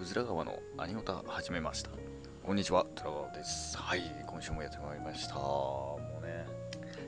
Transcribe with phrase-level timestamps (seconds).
[0.00, 1.90] うずら川のアニオタ始めました。
[2.42, 3.76] こんにちはトラガです。
[3.76, 5.34] はい今週もやってまいりました。
[5.34, 6.46] もうね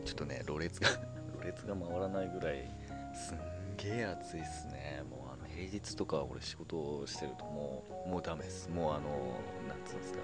[0.04, 0.90] ちょっとねろれつが
[1.34, 2.70] ろれつが回らないぐらい
[3.14, 3.38] すん
[3.78, 5.02] げえ暑いっすね。
[5.08, 8.68] もうあの平日とか俺仕事をしてるともうもうダメです。
[8.68, 9.08] もうあの
[9.66, 10.18] なんつうんですか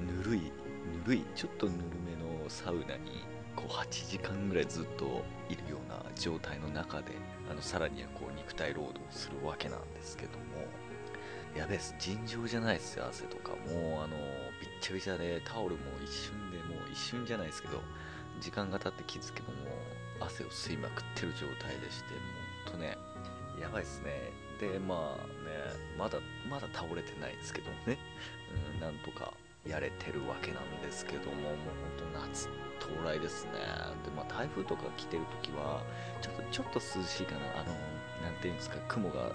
[0.00, 3.22] ぬるいぬるいちょっとぬるめのサウナに
[3.54, 7.12] こう8時間ぐらいずっといるような状態の中で
[7.48, 10.87] あのさらにはこう肉体労働をするわけなんですけども。
[11.56, 13.50] やべえす尋常じゃないっすよ汗とか。
[13.50, 14.16] もうあの
[14.60, 17.82] びっちゃびちゃでタオルも一瞬でもう一瞬じゃないですけど
[18.40, 19.54] 時間が経って気づけばも
[20.20, 22.20] う汗を吸いまくってる状態でしても
[22.66, 22.98] うほんとね
[23.60, 24.32] やばいっすね。
[24.60, 26.18] でまあねまだ
[26.50, 27.98] まだ倒れてないですけどね、
[28.74, 29.32] うん、なんとか
[29.66, 31.54] やれてるわけなんですけどももう
[32.02, 32.48] ほんと夏
[32.80, 33.52] 到来ですね。
[34.04, 35.82] でまあ台風とか来てる時は
[36.22, 37.60] ちょっとちょっと涼しいかな。
[37.60, 37.74] あの
[38.22, 39.32] なんていうんですか雲が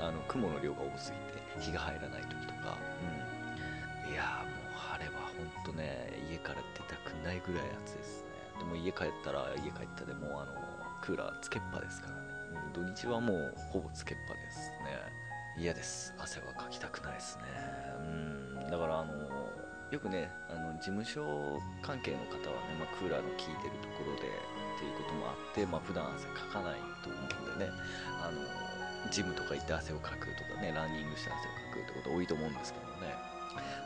[0.00, 2.76] あの雲の量が多すぎて日が入らない時とか、
[4.06, 8.28] うん、いやもう晴れはほんとね家から出たくないぐらい暑いですね。
[8.58, 10.52] でも家帰ったら家帰ったでもうあの
[11.00, 12.20] クーラーつけっぱですからね、
[12.74, 15.28] うん、土日はもうほぼつけっぱですね。
[15.58, 16.14] 嫌です。
[16.18, 17.42] 汗はかきたくないですね。
[17.98, 19.12] うんだからあの
[19.90, 27.72] よくねあの事務所関係の方はね、まあ、クーラーの効いてるところでっていうこともあって、まあ普段汗かかないと思うんでね。
[28.22, 28.67] あの
[29.10, 33.14] ジムとか行って汗をかくとかねランニングして汗をかくってこと多いと思うんですけどもね。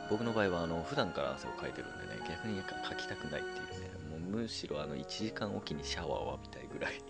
[0.09, 6.93] 僕の場合はあの普段から汗をかいてるんでね逆にかきたくないっていうねもうむしろあの1時間おきにシャワーを浴びたいぐらい。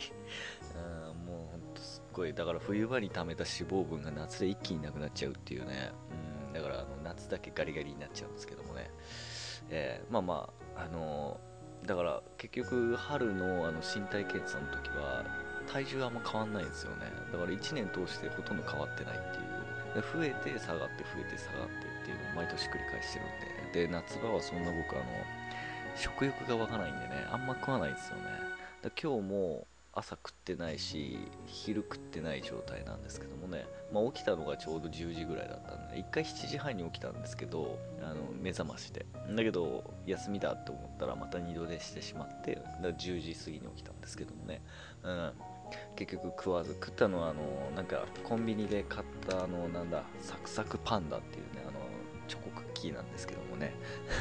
[0.76, 2.34] うんもうほんとすっごい。
[2.34, 5.92] だから冬場に溜めた脂肪分が夏で一気になくなっちゃうっていうね。
[6.12, 8.92] うんだからあの夏だけガリガリになっちゃうんですけどもね。
[9.70, 15.26] えー、まあまああのー、だから結局春のあの身体検査の時は
[15.74, 17.12] 体重はあんま変わんないんですよね。
[17.32, 19.54] だから1年通してほとんど変わってないっていう。
[20.02, 23.88] 増えて下がって増えて下がってっていうのを毎年繰り返してるんで。
[23.88, 25.06] で夏場はそんな僕あの
[25.96, 28.24] 食欲が湧かないんでねあんま食わないんですよね。
[28.84, 39.06] だ今日も朝食ってないし昼食ってない状態なんですけどもね、まあ、起きたのがちょうど10時ぐらいだったんで1回7時半に起きたんですけどあの目覚ましで。
[39.36, 44.62] だけど休みだと思ったらまた二度寝してしまってだから10時過ぎに起きたんですけどもね、
[45.04, 45.34] うん、
[45.96, 47.42] 結局食わず食ったのはあの
[47.76, 51.80] なんかコンビニで買ったあのなんだサクサクパンダっていうねあの
[52.28, 53.74] チョコクッキーなんですけどもね。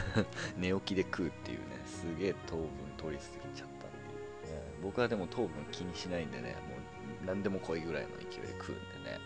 [0.57, 9.19] 寝起きで食うっていうねすげえ糖分取りすぎちゃったっていう、うん、僕はでも糖分気にしないんでねもう何でも濃いぐらいの勢いで食うんでね、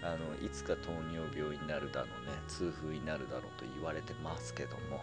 [0.00, 4.96] うん、あのいつか糖尿病になるだろうね痛風になるだろうと言われてますけども、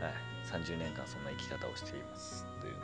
[0.00, 0.12] はい、
[0.46, 2.46] 30年間そんな生き方をしています。
[2.60, 2.80] というね、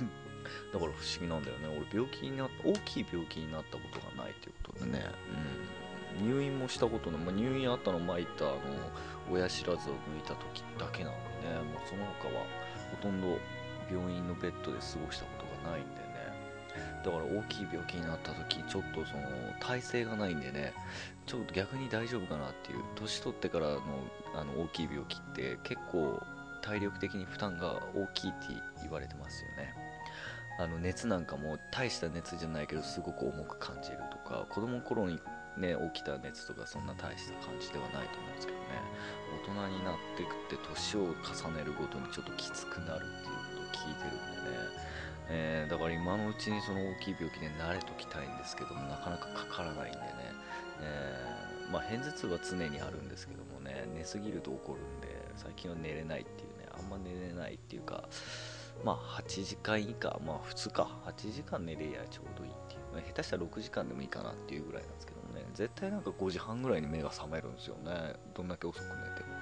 [0.00, 0.23] うん。
[0.72, 1.68] だから不思議なんだよね。
[1.92, 5.04] 俺病気にな大きい病気になったことがないということでね、
[6.20, 8.58] うん、入院もしたことない、まあ、入院あったの巻いたあの
[9.30, 11.56] 親知らずを抜いた時だけなのでね。
[11.72, 12.44] もうその他は
[12.90, 13.38] ほとんど
[13.90, 16.04] 病院のベッドで過ごしたことがないんでね。
[17.04, 19.28] だから大きい病気になった時ちょっとその
[19.60, 20.72] 体勢がないんでね。
[21.26, 22.78] ちょっと逆に大丈夫かなっていう。
[22.96, 23.80] 年取ってからの
[24.34, 26.20] あの大きい病気って結構
[26.62, 28.38] 体力的に負担が大きいって
[28.82, 29.83] 言われてますよね。
[30.58, 35.18] あの熱なんかも大した熱じゃないけどすごく重く感じるとか子供の頃に
[35.56, 38.64] ね起きた熱とかそんな大した感じではないと思うんですけどね。
[39.34, 44.84] 大人になってくって年を重ねるごとにちょっときつくなるっていうことを聞いてるんでね、
[45.28, 50.04] えー、だから今のうちにその大きい病気で慣れときたいんですけどもなかなかかからないんでね、
[50.80, 58.08] えー、まあ片頭痛は常にあるんですけどもね寝すぎると起こるんで最近は寝れないっていうねあんま寝れないっていうか
[58.82, 69.34] まあ8時間以下、まあ普通か、8時間寝れやちょうどいいっていう、下手したら6時間でもいいかなっていうぐらいなんですけどね、絶対なんか5時半ぐらいに目が覚めるんですよね、どんだけ遅く寝ても。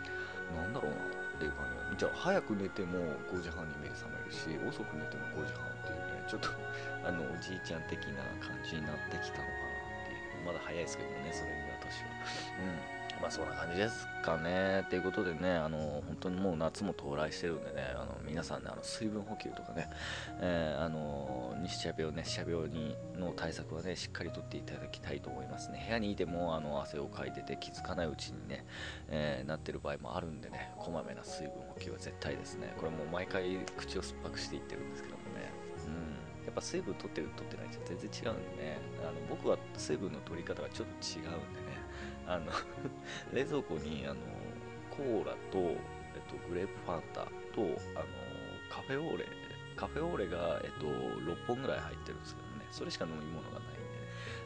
[0.52, 2.98] なんだろうなっていう感じじゃあ早く寝ても
[3.32, 6.48] 5時半に目覚めるし、遅く寝ても5時半っていうね、ちょっと
[7.08, 12.12] あのおじいちゃん的な感じになってきたのかなっていう、まだ早いですけどね、それに私は。
[12.96, 13.01] うん。
[13.22, 14.84] まあそんな感じですかね。
[14.90, 19.88] ということでね、あの、本当にもう夏も到来してるんでね、あの、皆さんね、あの、水分補給とかね、
[20.40, 25.84] えー、あの、日射病ね、射病にの対策はね、しっかりとっていただきたいと思いますね。
[25.86, 28.66] 部屋にいても、あの、汗をかいてて気づかないうちにね、
[29.08, 32.74] えー、なってる場合もあるんでね、こまめな水分補給は絶対ですね。
[32.76, 35.52] これもう毎回口を酸っぱくしていってるんですけどもね、
[35.86, 36.44] うん。
[36.44, 41.61] やっぱ水分取ってる取ってないじゃ全然違うんでね、あの僕は水分の取り方がちょっと違うんで、
[42.26, 42.52] あの
[43.32, 44.20] 冷蔵庫にあの
[44.90, 47.30] コーラと、えっと、グレープファンタと
[47.94, 48.06] あの
[48.70, 49.26] カフェオーレ
[49.76, 52.66] カフェオーレが、えっと、6本ぐらい入ってるんですけどね。
[52.70, 53.84] それしか飲み物がないんで、ね、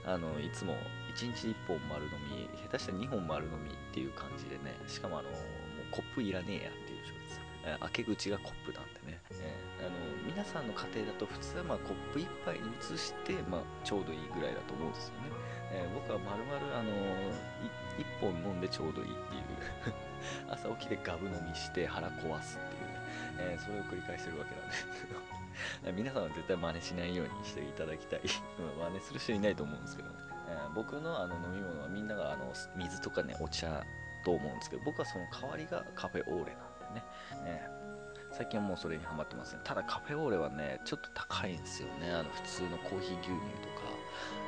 [0.05, 0.77] あのいつも
[1.15, 4.75] 1日1本丸飲み下手したら2本丸飲みっていう感じでね。
[4.87, 5.41] しかもあのもう
[5.91, 7.47] コップいらねえやっていう状態です。
[7.81, 15.31] 開け口がコップなんでね、えー、あの皆さんの家庭だと普通はまコップ1杯に移して、まあ、ちょうどいいぐらいだと思うんですよね、
[15.73, 16.93] えー、僕はまるまるあの
[17.99, 19.95] 1本飲んでちょうどいいっていう。
[20.51, 22.81] 朝起きてガブ飲みして腹壊すっていう。
[22.83, 22.97] ね、
[23.39, 25.15] えー、それを繰り返してるわけなんですけ
[25.87, 28.21] ど 皆さんは絶対真似しないようにしていただきたい。
[28.59, 30.11] 真似する人いないと思うんですけど。
[30.11, 30.17] ね、
[30.49, 33.85] えー、僕のあの飲み物はみんながあの水とかねお茶
[34.25, 36.59] と思うんですけど僕はその代わりがカフェオーレな
[36.91, 37.05] んでね、
[37.45, 37.69] え、
[38.33, 39.61] 最近はもうそれにハマってますね。
[39.65, 42.11] ただカフェオーレはねちょっと高いんですよね。
[42.11, 43.76] あの普通のコーヒー牛乳とか。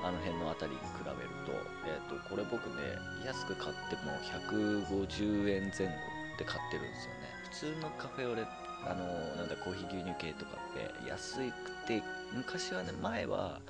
[0.02, 1.16] あの辺の辺りに比べる
[1.46, 1.52] と,、
[1.86, 5.94] えーと、これ僕ね安く買っても150円前後
[6.38, 7.28] で買ってるんですよね。
[7.44, 8.46] 普通のカフェオレ
[8.86, 9.04] あの
[9.36, 13.60] なんだコーヒー牛乳系とかって安くて昔はね前は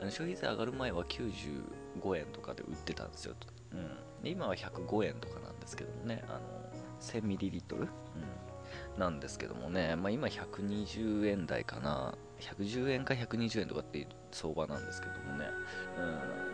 [0.00, 3.34] あの消費税上がる前は95円とかで売ってたんですよ、
[3.72, 6.40] うん、で今は105円とかなんですけどもねあの
[7.00, 7.88] 1000ml、うん、
[8.98, 12.14] なんですけどもね、まあ、今120円台かな。
[12.40, 15.46] 110円か120円とかっていう相場なんですけどもね、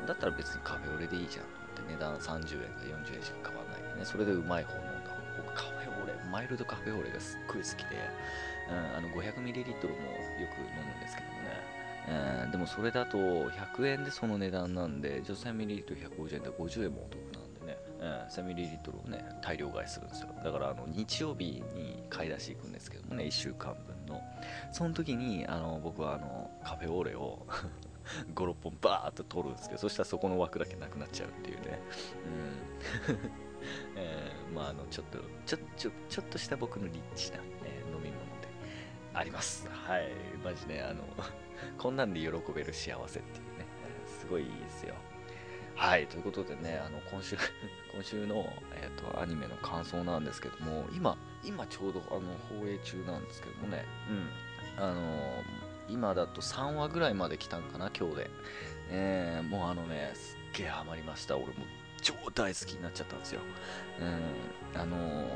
[0.01, 1.65] うん、だったら別にカフェオレでいいじゃんって。
[1.89, 4.05] 値段30円か40円しか変わないでね。
[4.05, 5.11] それでうまい方飲んだ。
[5.37, 7.99] 僕カフェオレマイルドカフェオレがすっごい好きで、
[8.71, 11.75] うん、あの 500ml もよく飲むんですけどもね、
[12.09, 20.29] えー、でもそれだと100円でその値段なんで、女性ミリリットル150円で50円もお得なんでね、えー、1000ml をね、大量買いするんですよ。
[20.43, 23.94] だからあの日曜日に買い出し行くんですけどもね、1週間分。
[24.73, 27.47] その時にあの僕はあのカフェオーレを
[28.35, 31.81] 5、6本バーっと取るんですけど、そしたらそこの枠だけなくなっちゃうっていうね。
[33.09, 33.19] うん
[33.97, 38.15] えー、まあ、あの、ちょっと、ちょ、ちょ、ちょっとした僕のリッチな、え、飲み物で
[39.15, 39.67] あります。
[39.71, 40.11] はい。
[40.45, 41.03] マジね、あの、
[41.79, 43.67] こんなんで喜べる幸せっていうね、
[44.21, 44.95] すごいいいですよ。
[45.77, 47.37] はい、ということでね、あの今週
[47.93, 52.21] 今週の、えーと、アニメの感想なんですけども、今、今ちょうどあの
[52.61, 55.43] 放映中なんですけどもね、うん、あの
[55.89, 58.31] 今だと3話ぐらいまで来たんかな、今日で。
[58.91, 61.37] えー、もうあのね、すっげえハマりました。
[61.37, 61.53] 俺も
[62.03, 63.41] 超大好きになっちゃったんですよ。
[64.01, 65.27] うん、あの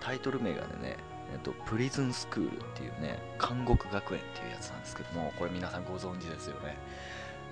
[0.00, 0.96] タイトル名がね、
[1.32, 6.76] えっと、プリズンスクールっていうね、監獄学園っていうやつなんですけども、これ皆さんご存知ですよね。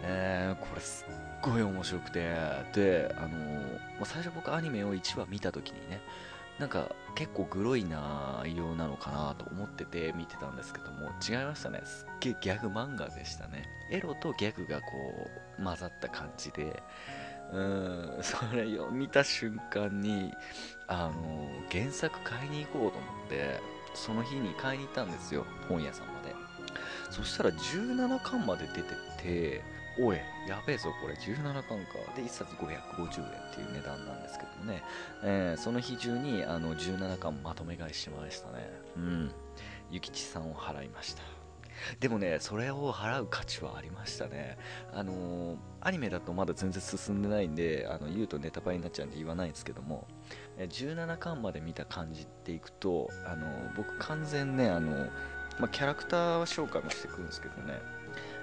[0.02, 1.12] えー、これすっ
[1.42, 2.34] ごい面白くて、
[2.72, 6.00] で、あのー、最初僕アニメを1話見た時にね、
[6.58, 11.80] なんか結構グロい内容なのかなと思ってて見てたんですけども、違いましたね。
[11.84, 13.64] すっげえギャグ漫画でしたね。
[13.90, 16.82] エロとギャグがこう混ざった感じで、
[17.52, 20.32] うん、それを見た瞬間に、
[20.86, 23.58] あの、原作買いに行こうと思って、
[23.94, 26.34] その日に買いに行ったんですよ、本屋さんまで。
[27.10, 28.82] そしたら17巻まで出て
[29.22, 29.64] て、
[30.02, 30.16] おい、
[30.48, 31.66] やべえぞ、これ17巻か。
[32.16, 34.82] で、1冊550円っていう値段なんですけどもね、
[35.22, 38.70] えー、その日中にあの17巻まとめ買いしましたね。
[38.96, 39.30] うん。
[39.90, 41.22] 諭吉さんを払いました。
[41.98, 44.56] でもね、それを払う価値はありましたね。
[44.92, 50.06] あのー、アニメだとまだ全然進んでないんで、あの言うとネタバレになっちゃうんで言わないんですけども、
[50.58, 55.10] 17巻まで見た感じでいくと、あのー、僕完全ね、あのー、
[55.58, 57.74] まあ、キャラクターは紹介もしてくるんですけどね、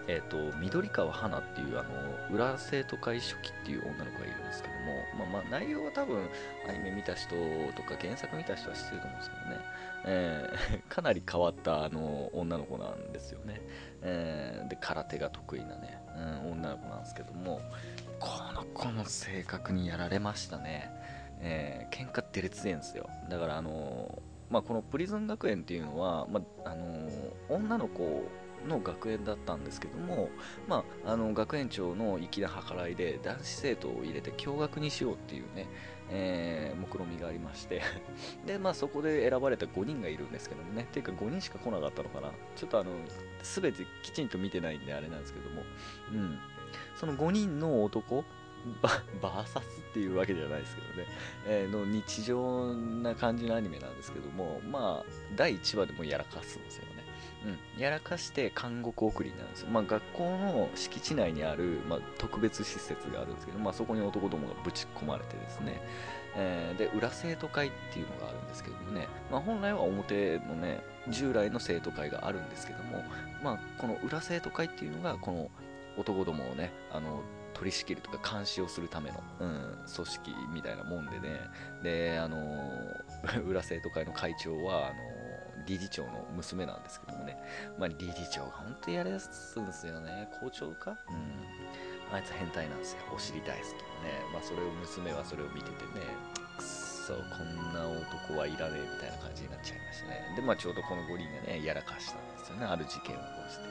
[0.07, 6.29] えーと、緑川花っていうあの裏生徒会初期っていう女の子がいるんですけども、まあ、まあ内容は多分
[6.67, 7.29] アニメ見た人
[7.75, 9.61] とか原作見た人は知ってると思うんですけどね、
[10.05, 13.61] えー、 かなり変わったあの女の子なんですよね、
[14.01, 17.61] えー、で空手が得意なね、うん、女の子なんですけども
[18.19, 20.89] この子の性格にやられましたね、
[21.41, 23.09] えー、喧嘩って烈んですよ。
[23.29, 27.09] だからあのまあ、このプリズン学園っていうのは、まあ、あの
[27.49, 28.23] 女の子
[28.67, 30.29] の学園だったんですけども、
[30.67, 35.67] まあ、あの学園長の粋な計らいで男子生徒を入れて共学にしようっていうね、
[36.09, 37.81] えー、目論みがありまして。
[38.45, 40.87] で、まあ、そこで選ばれた5人がいるんですけどもね。
[40.91, 42.31] ていうか5人しか来なかったのかな。
[42.55, 42.91] ちょっとあの
[43.41, 45.63] 全てきちんと見てないんであれなんですけども、
[46.11, 46.39] うん、
[46.95, 48.23] その5人の男
[48.81, 48.89] バ
[49.21, 51.07] バーサスっていうわけじゃないですけどね、
[51.45, 56.96] えー、の日常な感じのアニメなんですけどもまあ第1話でもやらかすんですよね。
[57.45, 65.81] うん、やらかして監獄送りなんですよ、まあ、学校の敷地内にある、まあ、特別施設があるんですけど、まあ、そこに男どもがぶち込まれてですね、
[66.35, 73.03] えー、で裏生徒会っていうのがあるんですけどもね、まあ、本来は表のね従来の生徒会があるんですけども、
[73.43, 75.49] まあ、この裏生徒会っていうのがこの
[75.97, 77.21] 男どもをねあの
[77.53, 81.39] 取り仕切るとか監視をするための、うん、組織みたいなもんでね。
[81.81, 82.71] であの
[83.47, 84.95] 裏生徒会の会長はあの
[85.67, 87.37] 理事長の娘なんですけどもね、
[87.77, 90.29] まあ、理事長が本当にやれやすんですよね。
[90.39, 90.97] 校長か？
[91.09, 92.15] うん。
[92.15, 92.99] あいつ変態なんですよ。
[93.13, 93.75] お尻大好きね。
[94.33, 96.07] まあそれを娘はそれを見ててね。
[96.57, 96.65] くっ
[97.07, 100.33] そこんな男はいらねえみたいな感じになっちゃいましたね。
[100.35, 102.65] でまあちょうどこの5人がねやらかしたんですよね。
[102.65, 103.63] ある事件を起こして。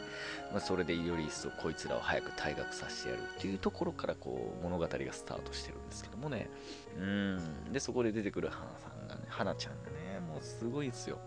[0.53, 6.49] まあ、それでより一層こいつらを早く退学させてやるっていうところからこう物語がスタートしてるんですけどもね。
[6.97, 7.73] うん。
[7.73, 11.19] でそこで出てくる花さんがね花ちゃんがねもうすごいですよ。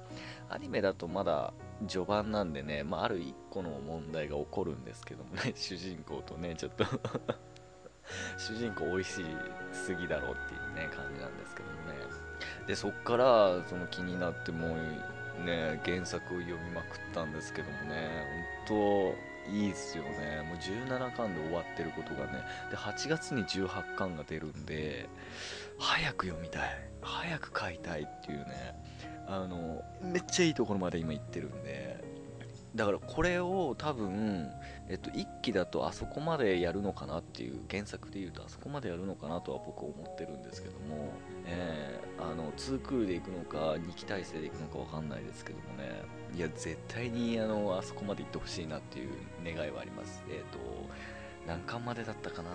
[0.49, 1.53] アニメだとまだ
[1.87, 6.85] 序盤なんでね、まあ、ある一個の問題が起こるんですけどもね 主人公とねちょっと
[8.37, 9.23] 主人公美味し
[9.71, 11.99] すぎだろうっていうね感じなんですけどもね。
[12.67, 14.75] でそっからその気になっても
[15.39, 18.25] うね原作を読みまくったんですけどもね
[18.67, 19.15] 本
[19.45, 20.41] 当いいっすよね。
[20.47, 25.07] もう17巻で終わってることがねで8月に18巻が出るんで
[25.77, 26.89] 早く読みたい。
[27.01, 28.75] 早く買いたいっていうね。
[29.29, 32.09] あのめっちゃいいところまで今行ってるんで。
[32.75, 34.47] だからこれを多分、
[34.89, 41.11] えっと、1期だとあそこまでやるのかなっていう原作で言うとあそこまでやるのかなとは僕は思ってるんですけども、
[41.45, 46.03] えー、あの2クールで行くのか2期体制で行くのか分かんないですけどもね。
[46.35, 49.09] いや絶対にあのあそこまで行ってほしいなっていう
[49.43, 50.23] 願いはあります。
[50.29, 50.59] えっ、ー、と
[51.47, 52.51] 何巻までだったかな。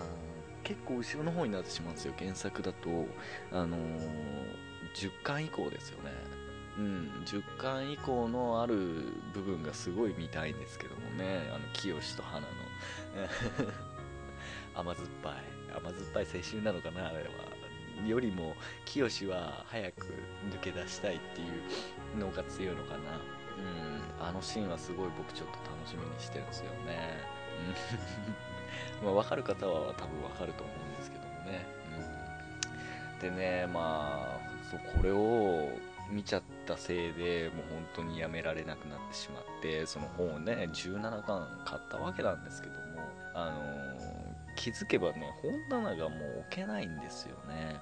[0.63, 2.89] 結構後ろの方になってしまうんですよ原作だと。
[3.53, 3.81] あのー、
[4.95, 6.44] 10巻以降ですよね。
[6.77, 8.77] うん、10巻以降のある
[9.33, 12.47] 部分がすごい見たいんですけどもねあの清と花の。
[14.75, 15.35] 甘酸っぱい。
[15.77, 17.55] 甘酸っぱい青春なのかなあれは。
[18.07, 20.07] よりも清は早く
[20.51, 21.45] 抜け出したいってい
[22.17, 23.21] うのが強いのかな。
[23.57, 27.21] うんあのシーンはすごい僕ちょっと楽しみにしてるんですよね。
[29.03, 31.67] まあ分かる方は多分分かると思うんですけどもね、
[33.13, 34.55] うん、でねまあ
[34.97, 35.71] これを
[36.15, 42.81] 見ちゃったせいでもう本当にやめられなくなってしまってその本をね17巻買ったわけなんですけども
[43.35, 47.77] あのー、気づけばね本棚がもう置けないんですよね。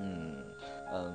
[0.00, 0.44] うん。
[0.90, 1.12] あの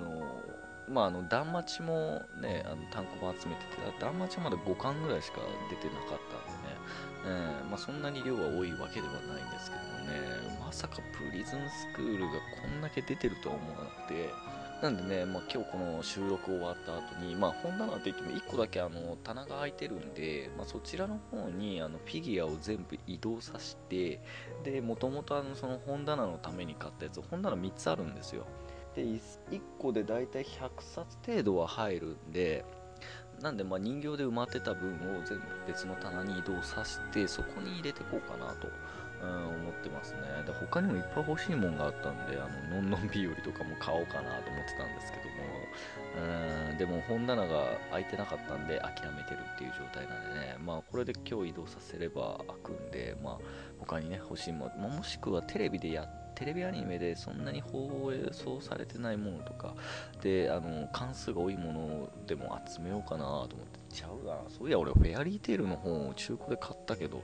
[0.87, 5.39] ー、まああの断末もねあの単行本集めてて断末はまだ5巻ぐらいしか
[5.69, 6.77] 出てなかったんでね、
[7.25, 14.29] えー、まあ、そんなに量は多いわけではないんですけどもねまさかプリズンスクールがこんだけ出てるとは思わなくて
[14.83, 24.19] なんでね、まあ、今日この収録終わった後に、まあ、本棚って言っても1個だけあの棚が空いてるんで、まあ、そちらの方にあのフィギュアを全部移動させて、
[24.65, 28.45] で、もともとその本棚のために買ったやつ、本棚3つあるんですよ。
[28.93, 29.21] で、1
[29.79, 32.65] 個でだいたい100冊程度は入るんで、
[33.41, 38.67] なんでま人形で埋まってた分を全部別の棚に移動させて、そこに入れていこうかなと。
[39.23, 40.19] うん、思ってますね。
[40.45, 45.33] で他にもいっぱい欲しいもんがあったんであののんのん日和とかも買おうかなと思ってたんですけども。
[46.15, 50.57] うんでも本棚が開いてなかったんで諦めてるっていう状態なんでね。
[50.63, 53.37] まあこれで今日移動させれば開くんでまあ
[53.79, 59.75] 他にね欲しいもの、まあ、もしくはテレビでやってテレビアニメでそんなに放送されてないものとか
[60.21, 64.37] であの関数が多いものでも集めようかなと思ってちゃうな。
[64.49, 67.21] そういや俺フェアリーテールの本を中古で買ったけど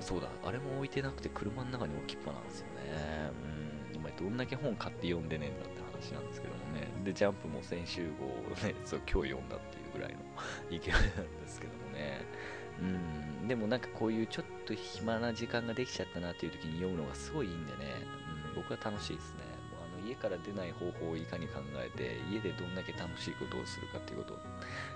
[0.00, 3.30] そうだ、あれも置いてなくて車の中に置きっぱなんですよね。
[3.92, 6.88] うん、今どんだけ本買って読んでねえんだって話なんですけどもね。
[7.04, 8.28] で、ジャンプも先週号を
[8.66, 10.18] ね、 そう今日読んだっていうぐらいの
[10.70, 12.20] 勢いなんですけどもね。
[12.80, 17.78] うん、でもなんかこういうちょっと暇な時間ができちゃったなっていう時に読むのがすごいいいんでね、
[18.48, 19.48] うん、僕は楽しいですね。
[20.08, 24.36] 家から出ない方法をいかに考えて家でどんだけ楽しいことをするかっていうことを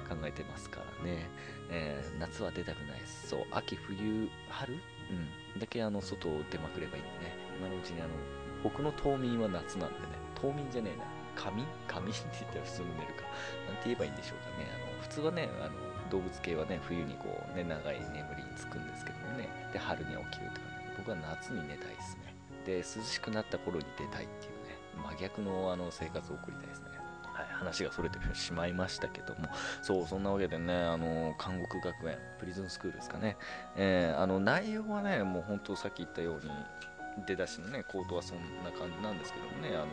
[0.09, 1.29] 考えてますからね、
[1.71, 4.79] えー、夏は出たくないそう秋冬春
[5.13, 5.61] うん。
[5.61, 7.37] だけあの外を出まくればいいんでね。
[7.61, 8.11] 今のうちにあの
[8.65, 10.07] 僕の冬眠は夏なんでね。
[10.41, 11.05] 冬眠じゃねえな。
[11.37, 11.67] 仮眠？
[11.87, 13.23] 仮眠って言ったら普通の寝るか。
[13.69, 14.67] なんて言えばいいんでしょうかね。
[14.73, 19.49] あの普通はねあの動物系はね冬にこうね長い眠りにつくんですけどもね。
[19.73, 20.97] で春に起きるとかね。
[20.97, 22.35] 僕は夏に寝たいですね。
[22.65, 24.77] で涼しくなった頃に出たいっていうね。
[24.97, 27.02] 真逆のあの生活を送りたいですね。
[27.63, 29.49] 話がそれてしまいましたけども、
[29.83, 33.37] そう、そんなわけでね、あの、監獄学園、プリズンスクールですかね、
[33.77, 36.51] えー、あの、内容はね、もう本当さっき言ったように、
[37.27, 39.87] 出だしのね、コートはそんな感じなんですけどもね、あの、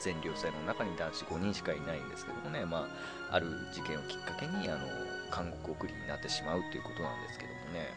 [0.00, 2.88] 全寮生の中に男子5人しかいないんですけどもね、ま
[3.30, 4.78] あ、ある事件をきっかけに、あの、
[5.34, 7.88] 監獄送りになってしまうということなんですけどもね、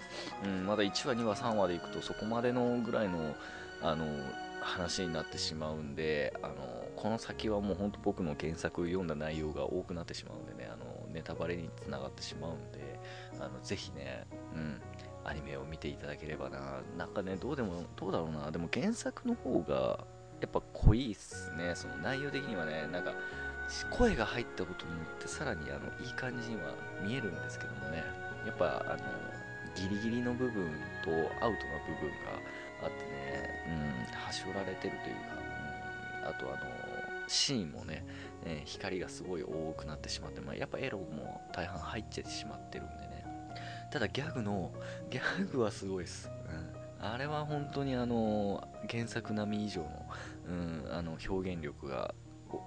[0.43, 3.35] うん、まだ1話、2話、3話でいくと、そこまでのぐらいの、
[3.81, 4.05] あの、
[4.61, 6.55] 話になってしまうんで、あの
[6.95, 12.99] この先はもう本当僕の原作読んだ内容が多くなってしまうんでね、あのネタバレにつながってしまうんで、
[13.39, 14.25] あのぜひね、
[14.55, 14.81] うん、
[15.23, 20.05] アニメを見ていただければな、なんかね、どうでも、どうだろうな、でも原作の方が
[20.41, 23.13] やっぱ濃いっすね、その内容的にはね、なんか
[23.89, 26.73] 声が入ったことによってさらにあのいい感じには
[27.03, 28.03] 見えるんですけどもね、
[28.45, 29.03] やっぱあの
[29.75, 30.71] ギリギリの部分
[31.03, 32.39] とアウトな部分が
[32.83, 35.34] あってね、うん、はしょられてるというか、
[36.25, 36.57] あとあの
[37.27, 38.05] シーンもね、
[38.43, 43.25] えー、光がすごい多くなってしまって、まあ、やっぱエロも大半入っちゃってしまってるんでね
[43.91, 44.71] ただギャグの
[45.09, 46.29] ギャグはすごいです、
[46.99, 50.05] うん、あれは本当にあの原作並み以上の,、
[50.49, 52.13] うん、あの表現力が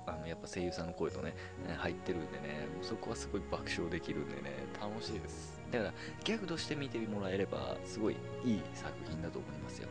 [0.06, 1.34] あのやっぱ声優さんの声とね、
[1.78, 5.60] 入ってるんでね、そこはすごい爆笑できるんでね、楽しいです。
[5.70, 9.88] だから、ギャグとして見てもらえれば、すごいいい作品だと思いますよ。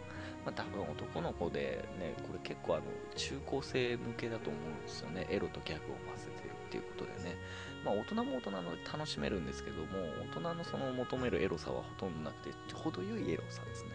[0.48, 2.84] まあ、多分男の子でね、これ結構あの
[3.18, 5.28] 中高生向けだと思うんですよね。
[5.30, 7.36] エロとギャグを混ぜてるっていうことでね。
[7.84, 13.90] まあ大人も大人の楽しめるんですけども、大人のその求めるエロさはほとんどなくて、程よいエロさですね。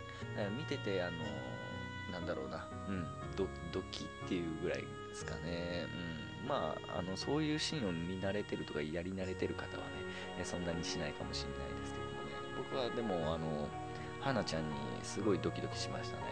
[0.59, 1.13] 見てて、あの
[2.13, 3.47] なんだろうな、うん、ド
[3.91, 5.87] キっていうぐらいですかね。
[6.43, 9.85] うん、まあ、あの、そういうシーンを見慣れてるとか、やり慣れてる方は
[10.37, 12.33] ね、そんなにしないかもしれないですけどもね。
[12.59, 13.67] 僕はでも、あの、
[14.23, 16.23] 花ちゃんにすごいドキドキしましたね。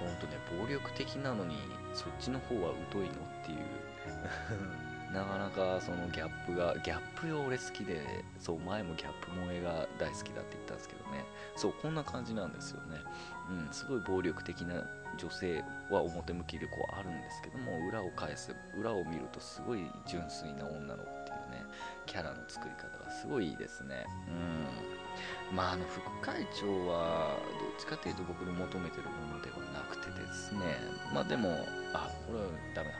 [0.00, 1.56] ほんとね、暴力的なのに、
[1.94, 3.12] そっちの方は疎いのっ
[3.44, 3.58] ていう。
[5.14, 11.24] なかなかそのギャップが、ギャップよ俺好きで、そう、前もギャップ萌えが大好きだって言ったんですけどね。
[11.54, 13.00] そう、こんな感じなんですよね。
[13.48, 14.84] うん、すごい暴力的な
[15.16, 21.64] 女性は表向きでこうあるんですけども裏を返す裏を見るとすごい純粋な女の子っていうね
[22.04, 25.05] キャラの作り方がすごいいいですねうん
[25.52, 30.60] まああの副会長はどっちかっていうと僕の求めてるものではなくてですね。
[31.12, 31.50] まあでも
[31.94, 32.94] あこれはダメだ。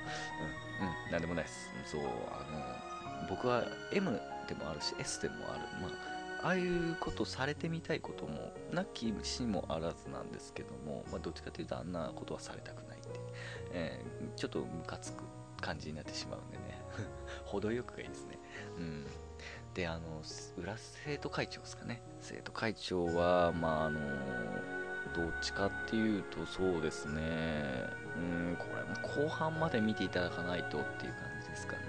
[0.81, 1.71] うんうんなんでもないです。
[1.85, 5.61] そうあの僕は M でもあるし S でもある。
[5.81, 13.09] まあああいうことされてみたいこともなきしもあらずなんですけども、まあ、どっちかというとあんなことはされたくないんで、
[13.73, 15.25] えー、ちょっとムカつく
[15.61, 16.81] 感じになってしまうんでね。
[17.45, 18.39] 程よくがいいですね。
[18.79, 19.07] うん。
[19.77, 20.23] であの
[20.57, 22.01] 裏生徒会長ですかね。
[22.23, 24.01] 生徒会長はまああの
[25.15, 27.85] どっちかっていうとそうですね。
[28.17, 31.81] うんこれも後半まで見ていただかないとっていう感じですかね。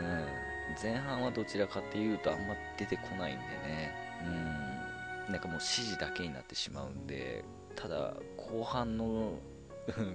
[0.00, 3.94] うん前半はどちらかっていうとあんま出てこないんでね。
[4.26, 7.44] うんなんかもう指示だけになってしまうんで
[7.76, 9.34] ただ後半の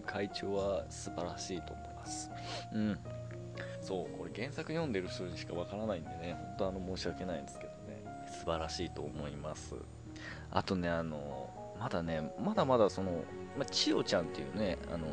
[0.05, 2.29] 会長は素晴らしいと思います。
[2.73, 2.99] うん。
[3.83, 8.03] そうこれ原作読んでる人にしかわからないんでね本当あの申し訳ないんですけどね。
[8.33, 9.75] 素晴らしいと思います。
[10.51, 13.23] あとねあのまだねまだまだその、
[13.57, 15.07] ま、千代ちゃんっていうねあの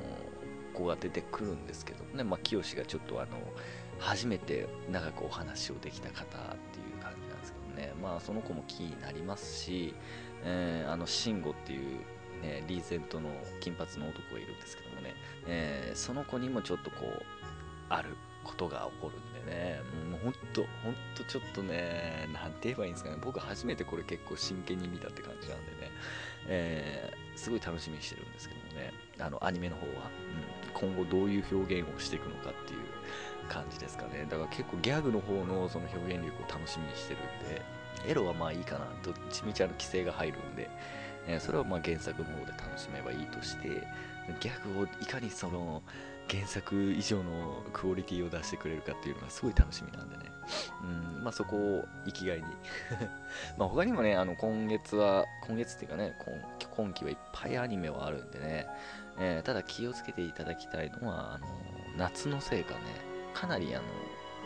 [0.73, 3.31] 子が出てくるんですけどねまあ清がちょっとあの
[3.99, 9.95] 初めて長くお話をできた方っていう感じなんですけどね、まあその子もキーになりますし、
[10.45, 12.01] えー、あの慎吾っていう、
[12.43, 13.31] ね、リーゼントの
[13.61, 15.15] 金髪の男がいるんですけどもね、
[15.47, 17.23] えー、その子にもちょっとこう、
[17.91, 25.91] あることが起こるんでね、もうほんと、ほんとちょっとね、なんて言えばいいんですかね、僕初めてこれ結構真剣に見たって感じなんでね、
[26.47, 30.11] えー、すごい楽しみにしてるんですけどもね、あの、アニメの方は、
[30.85, 32.81] うん、今後どういう表現をしていくのかっていう
[33.49, 34.27] 感じですかね。
[34.29, 37.63] だから結構ギャグの方のその表現力を楽しみにしてるんで、
[38.07, 40.71] エロはまあいいかな、どっちみちあの規制が入るんで、
[41.27, 43.69] えー、それはまあ原作の方で楽しめばいいとして、
[44.41, 45.83] ギャグをいかにその
[46.31, 50.25] 原作以上のクオリティを出してくれるかっていうのがすごい楽しみなんでね。
[50.83, 52.45] うん、まあそこを生きがいに。
[53.59, 58.69] まあ他にもね、あの今月は、今月っていうかね、今今期はいっぱいアニメはあるんでね、
[59.19, 61.47] えー、ただ気をつけていただきたいのは、あの
[61.97, 62.81] 夏のせいかね、
[63.35, 63.85] かなりあの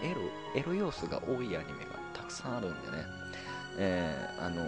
[0.02, 0.20] エロ
[0.54, 3.04] エロ要素が多いアニメがたくさんあるんでね、
[3.78, 4.64] えー、あの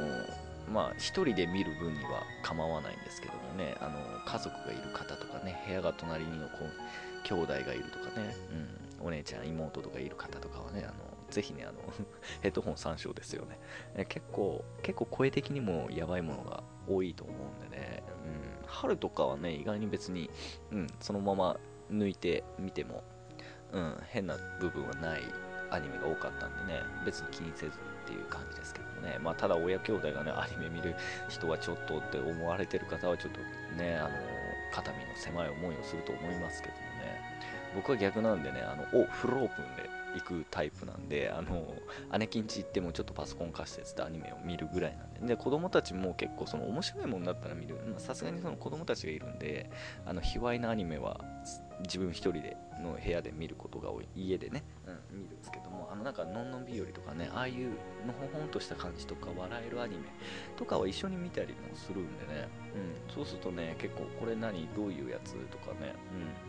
[0.73, 3.77] まあ一人で見る分には構わないんですけどもね。
[3.81, 6.55] あの家族がいる方とかね部屋が隣にのこ
[7.23, 8.37] 兄弟がいるとかね、
[9.01, 10.95] うん、お姉ちゃん妹とかいる方とかはねあの
[11.31, 11.79] ぜひねあの
[12.43, 18.03] ヘッドホン参照ですよね、結構結構声的にもやばいものが多いと思うんでね、
[18.63, 20.31] うん、春とかはね意外に別に、
[20.73, 21.57] うん、そのまま
[21.91, 23.05] 抜いてみても
[23.73, 25.23] うん、変な部分はない
[25.71, 28.86] アニメが多かったんでね、別に気にせずっていう感じですけど。
[29.01, 30.95] ね、まあ、ただ親兄弟がね、アニメ見る
[31.29, 33.41] 人はちょっとって思われてる方はちょっと
[33.77, 34.11] ね、あの、
[34.73, 37.21] 肩身の狭い思いをすると思いますけどもね、
[37.75, 41.75] 僕は逆なんでね、あの、お、フルオープンで行くタイプなんで、あの、
[42.19, 49.71] 姉貴んち行ってもちょっとパソコン貸してってアニメを見るぐらいなんで、で、子供たちも結構その面白いものだったら見る、さすがにその子供たちがいるんで、
[50.07, 51.21] あの、卑猥なアニメは
[51.81, 54.09] 自分一人での部屋で見ることが多い。
[54.17, 55.76] 家でね、うん、見るんですけども。
[55.97, 57.71] のなんかのんのん日和とかねああいう
[58.07, 60.05] のほほんとした感じとか笑えるアニメ
[60.57, 65.95] とかは一緒に見たりもするんでね、うん、そうするとね結構これ何どういうやつとかね、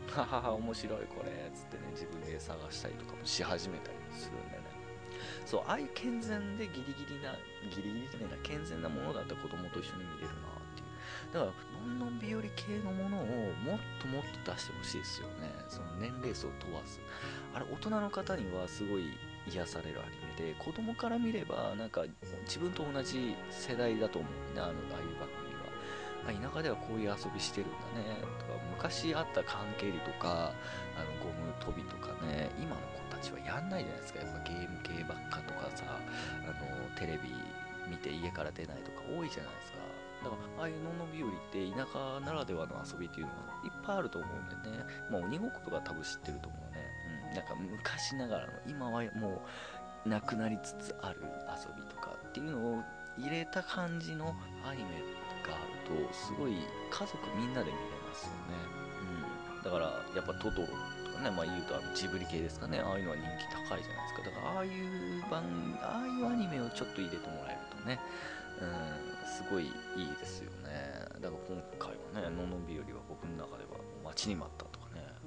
[0.07, 4.67] うん、ははは面白いこれっつってね自分で探したりとかもし始めたりもするんでね。
[5.45, 7.33] そうああいう健全でギリギリな
[7.71, 11.33] ギリギリじゃないな健全なものだったら子供と一緒に見れるなっていう。
[11.33, 13.25] だからのんのん日和系のものを
[13.63, 15.49] もっともっと出してほしいですよね。
[15.69, 16.99] その年齢層問わず。
[17.53, 19.17] あれ大人の方にはすごい
[19.51, 22.03] 癒されるアニメで子供から見ればなんか
[22.45, 25.67] 自分と同じ世代だと思うんだあのああいう番組は。
[26.27, 30.51] 田舎ではこういう遊びしてるんだねとか昔あった関係りとか
[30.97, 34.19] あのゴム跳びとかね今の子たちはやんないじゃないですか。
[34.19, 37.31] やっぱゲーム系ばっかとかさあのテレビ
[37.89, 39.77] 見て家から出ないとか多いじゃないですか。
[40.23, 44.83] だからああいうのんの日和って田舎ならではの遊びっていうのがいっぱいあると思うんでね。
[45.09, 46.66] まあ鬼ごっことか多分知ってると思う、
[47.33, 49.41] なんか昔ながらの今はも
[50.05, 52.83] うなくなりつつある遊びとかっていうのを
[53.17, 54.89] 入れた感じのアニメ
[55.45, 55.57] があ
[55.89, 56.53] るとすごい
[56.89, 58.55] 家族みんなで見れますよね、
[59.57, 59.85] うん、だから
[60.15, 64.29] やっぱトトロとかね、まあ、言うとあのジブリ系ですかねああいうのは人気高いじゃないですか。
[64.29, 65.43] だからああいう番
[65.81, 67.99] ああいうアニメをちょっと入れてもらえるとね
[68.61, 70.69] うんすごいいいですよね。
[71.19, 74.65] だから今回はね「のんのん日和」は僕の中では待ちに待った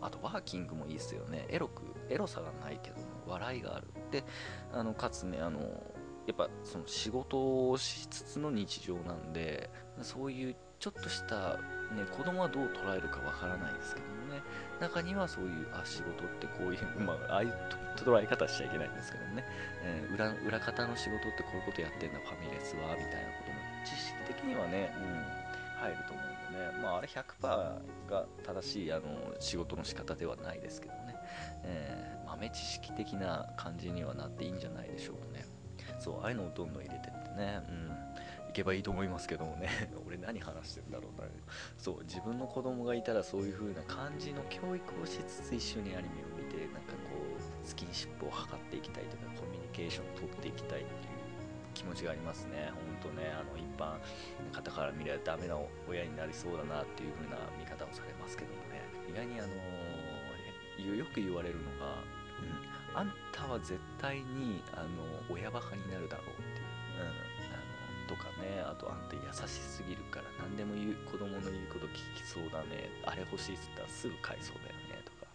[0.01, 1.47] あとワーキングもいいですよね。
[1.49, 3.89] エロくエロさがないけども笑いがある。
[4.11, 4.25] で
[4.73, 5.61] あのかつねあの
[6.27, 9.71] やっぱその仕事をしつつの日常なんで
[10.03, 11.59] そういうちょっとした
[11.95, 14.43] ね、子供はどう捉えるかわからないですけどもね、
[14.81, 17.55] 中にはそういう、あ、仕事ってこういう、 まあ、ああいう
[17.97, 19.45] 捉え方しちゃいけないんですけどもね、
[19.83, 26.30] えー、裏裏方の仕事ってこういうことやってんだ、ファミレスは、みたいなことも、知識的にはね、うん、入ると思う、
[26.83, 27.41] まあ、あれ100%
[28.11, 29.05] が正しいあの
[29.39, 31.15] 仕事の仕方ではないですけどね、
[31.65, 35.45] えー、豆知識的な感じにはなっていいんじゃないでしょうかね。
[35.99, 37.91] そう、ああいうのをどんどん入れてってね、うん。
[38.51, 39.69] いけばいいと思いますけどもね。
[40.07, 41.29] 俺何話してんだろうな。
[41.79, 51.10] そう自分の子供がいたらそういう風な感じの教育をしつつ一緒にアニメを見てなんかこうスキンシップを図っていきたいとかコミュニケーションを取っていきたいっていう
[51.81, 52.69] 気持ちがありますね。
[53.01, 55.57] 本当ねあの一般の方から見ればダメな
[55.89, 58.85] 親になりそうだなっていう風な見方をされますけどもね。
[59.09, 62.05] 意外にあのー、よく言われるのが、
[62.39, 67.41] うん、あんたは絶対にあの親バカになるだろうっていう、うん。
[68.11, 72.91] とかねあとあんた優しすぎるから何でも言う子供の言うこと聞きそうだね。
[73.07, 75.33] あれ欲しいっつったらすぐ買いそうだよねとか。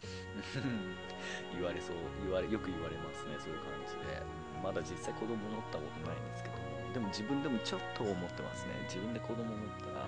[1.56, 4.22] 言われそう言われよく言われますねそういう感じで
[4.64, 6.56] まだ実際子供乗ったことないんですけど
[6.94, 8.72] でも自分でもちょっと思ってますね。
[8.88, 10.08] 自分で子供持ったら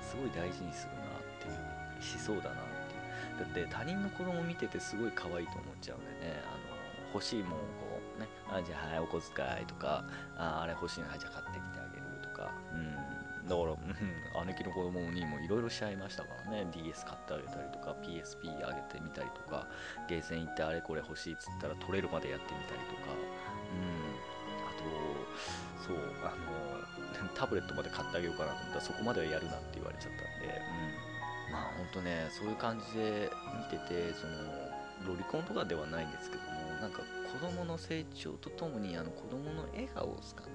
[0.00, 6.42] すごい大事にするなっていうしそうだなっていうだって他人の子供見ててすごい可愛いと思っちゃうんでね。
[6.46, 6.78] あの
[7.14, 10.04] 欲しいもんをこうねあじゃあはいお小遣いとか
[10.36, 13.72] ああれ欲しいのはいじゃあ買ってきてあげるとか、うん、だから、
[14.42, 16.66] うん、姉貴の子供にもいろいろしちゃいましたからね。
[16.70, 19.66] DS 買ってあげたりとか PSP あげてみたりとか
[20.08, 23.16] ゲーセン行ってあれこれ欲しいっつったら取れるまでやってみたりとか、
[27.38, 30.58] タブレットまで買ってあげようかなと思ったらそこまではやるなって言われちゃったんで、
[31.46, 33.30] うん、まあほんとねそういう感じで
[33.70, 34.34] 見ててその
[35.06, 40.50] ロリコンとかではないんですけどもなんか子供の成長とともにあの子供の笑顔ですかね。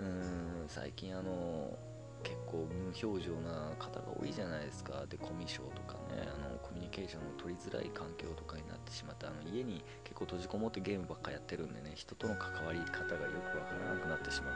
[0.00, 1.76] うん最近あの
[2.22, 5.04] 結構無表情な方が多いじゃないですか。
[5.08, 14.54] でコミュ障とかねあのコミュニケーションの取りづらい環境とかになってしまってあの家に結構閉じこもってゲームばっかやってるんでね人との関わり方がよくわからなくなってしまう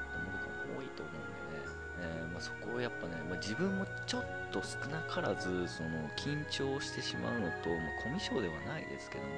[2.37, 9.31] まあ、そこをやっぱね、まあ、自分もちょっと少なからずその緊張してしまうのと、まあ、コミュ障ではないですけども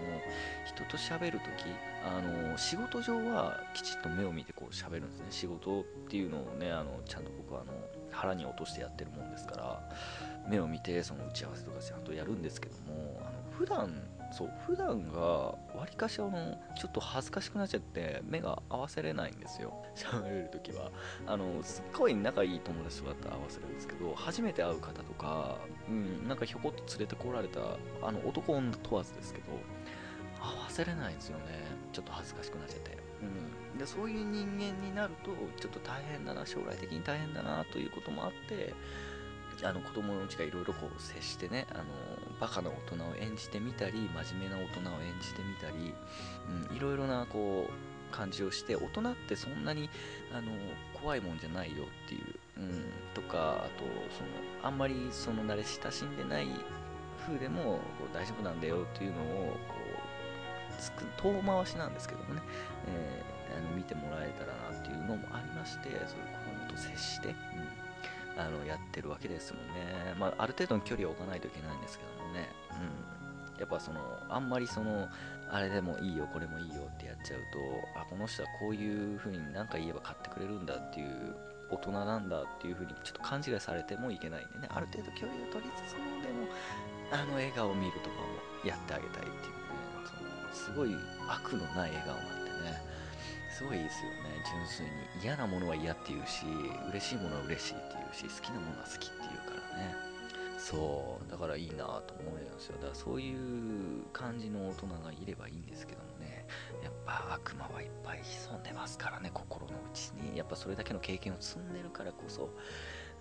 [0.66, 1.66] 人と喋るとき
[2.04, 5.26] あの仕事上はきちっと目を見てこう喋るんですね。
[5.30, 7.72] 仕事っていうのをねあのちゃんと僕はあの
[8.11, 9.96] 腹に落としてやってるもんですから
[10.48, 13.94] 目を見てその打ち合わせとかちゃんとやるんですけどもあの普段
[14.30, 15.56] そう普段がわ
[15.88, 19.82] りかしあのちょっと恥ずかしくなっちゃって目が合わせれないんですよ。
[19.96, 20.90] 喋れる時は。
[21.26, 25.56] あのすっごい仲いい友達とかだったら合わせるんですけど初めて会う方とか、
[25.88, 27.60] うん、なんかひょこっと連れてこられた
[28.02, 29.46] あの男女問わずですけど
[30.40, 31.44] 合わせれないんですよね。
[31.92, 32.98] ちょっと恥ずかしくなっちゃって、
[33.72, 38.74] うん、でそういう人間になるとちょっと大変だな将来的に大変だなということもあって
[39.64, 41.84] あの子供のうちがいろいろこう接してねあの
[42.40, 45.94] バカな大人を演じてみたり真面目な大人を演じてみたり、
[46.76, 49.90] いろいろなこう感じをして大人ってそんなに
[50.32, 50.52] あの
[50.94, 53.84] 怖いもんじゃないよっていう、うん、とかあと
[54.16, 54.30] その
[54.62, 56.48] あんまりその慣れ親しんでない
[57.26, 59.74] 風でもこう大丈夫なんだよっていうのをこ
[60.78, 62.42] うつく遠回しなんですけどもね、
[62.86, 66.06] えー、あの見てもらえたらなっていうのもありましてそういう子
[66.66, 67.34] 供と接して、うん。
[68.38, 73.61] あのやってるわけですもんね、まあ、ある程度の距離を置かないといけないんですけどもね、うん。
[73.61, 75.09] やっぱそのあんまりその
[75.51, 81.35] あれでもいいよこれもいいよってやっちゃうとあこの人はこういう風に何か言えば買ってくれるんだっていう
[81.70, 84.68] 大人なんだっていう風にちょっと勘違いされてもいけないんでね。
[84.70, 86.46] ある程度距離を取りつつもでも
[87.11, 88.22] あの笑顔を見るとかも
[88.64, 89.68] やってあげたいっていうね。
[90.07, 90.94] そのすごい
[91.27, 92.47] 悪のない笑顔なんてね
[93.58, 94.16] すごいいいですよね。
[94.46, 96.46] 純粋に嫌なものは嫌って言うし
[96.90, 99.94] 嬉しいものは嬉しいって言うし好きなものは好きって言うからね。
[100.58, 101.30] そう。
[101.30, 102.76] だからいいなと思うんですよ。
[102.76, 106.46] だからそういう感じの大人がいればいいんですけどもね。
[106.84, 110.38] やっぱ悪魔はいっぱい潜んでますからね心の内に。
[110.38, 112.50] やっぱそれだけの経験を積んでるからこそ、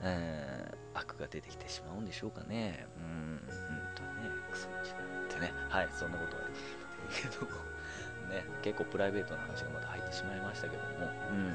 [0.04, 2.86] えー、悪が出てきてしまうんでしょうかね。
[2.96, 3.58] うん本
[3.96, 4.36] 当にね。
[4.52, 5.52] クソ違ってね。
[5.68, 6.44] はいそんなことは。
[7.10, 7.67] 言ってけど。
[8.28, 10.90] ね、結構プライベートな話がまた入ってしまいましたけども、
[11.32, 11.48] うん。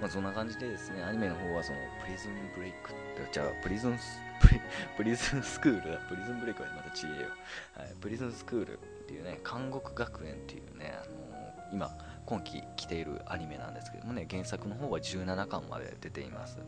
[0.00, 2.90] まあそんな感じでですね、アニメの方はそのプリズンブレイク
[3.32, 4.60] じゃあプリズンスプリ
[4.96, 5.98] プリズンスクールだ。
[6.08, 7.28] プリズンブレイクはまたちえよ、
[7.76, 11.90] はい、プリズンスクールっていうね監獄学園っていうね、あのー、今
[12.24, 16.58] 今期来ているアニメなんですけどもね原作の方は17巻まで出ています、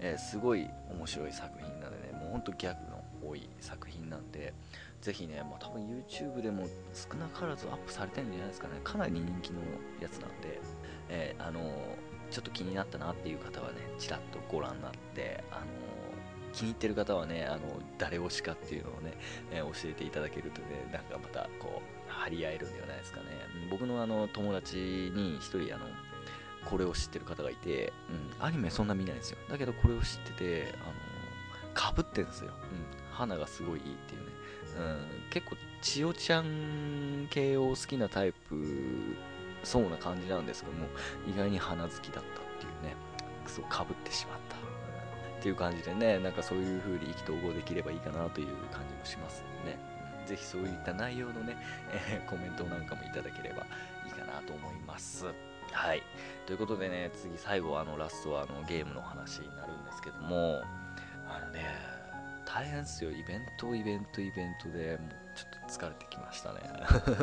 [0.00, 4.52] えー、すごい面白い作品なのでねもうほんとギャグの多い作品なんで
[5.00, 9.60] ぜひね、まあ、多分 YouTube でも少なからずアップされてるんじゃないですかねかなり人気の
[10.00, 10.60] やつなんで、
[11.08, 11.64] えー、あのー、
[12.30, 15.66] ちょっと気になったなっていう方はねちらっとご覧になってあの
[16.52, 17.60] 気に入ってる方はね、あの
[17.98, 19.14] 誰推しかっていうのをね、
[19.52, 23.26] えー、教えていただけるとね、なんかまたこう、張り合えるんではないですかね。
[23.70, 25.86] 僕のあの友達に一人あの、
[26.64, 27.92] これを知ってる方がいて、
[28.38, 29.38] うん、アニメそんな見ないんですよ。
[29.48, 30.92] だけどこれを知ってて、あの
[31.74, 32.50] かぶってるんですよ。
[32.50, 34.27] うん、花がすごいいいっていうね。
[34.78, 39.16] うん、結構、千代ちゃん系を好きなタイプ
[39.62, 40.86] そうな感じなんですけども、
[41.26, 42.96] 意外に花好きだったっていうね、
[43.44, 44.58] クソかぶってしまった。
[45.38, 49.78] っていう感じでね、なんかそういう風に意気投合できればいいかなという感じもしますね、
[50.20, 51.56] うん、ぜひそういった内容のね、
[51.92, 53.62] えー、コメントなんかもいただければ
[54.04, 55.26] いいかなと思います。
[55.70, 56.02] はい。
[56.46, 60.62] ということでね、次最後あのラストはあのゲームの話になるんですけども、
[61.28, 61.97] あのね、
[62.48, 63.10] 大変ですよ。
[63.10, 66.60] イベント、イベント、イベントで、もうちょっと疲れてきましたね。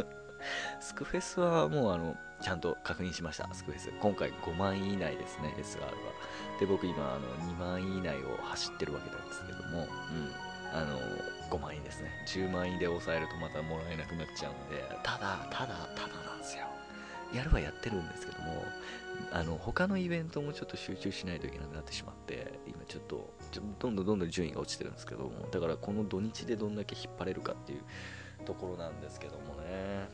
[0.80, 3.90] スクフェスはもうあの、ちゃんと確認しました、スクフェス。
[4.00, 5.90] 今回5万位以内ですね、SR は。
[6.60, 9.88] で、僕今、あの、2万位以内を走ってるわけなんですけども、うん。
[10.72, 11.00] あの、
[11.50, 12.12] 5万位ですね。
[12.28, 16.75] 10万位で抑えるとまたもらえなくなっちゃうんで、ただ、ただ、ただなんですよ。
[17.36, 18.64] やるはやってるんですけども、
[19.32, 23.34] あの、他のイベントもちょっと集中しないといけなくなってしまって、今ちょっと、
[23.80, 27.82] どんどんどんどん順位が落ちてるんですけども、だからこの土日でどんだけ引っ張れるかっていう
[28.46, 30.08] ところなんですけどもね。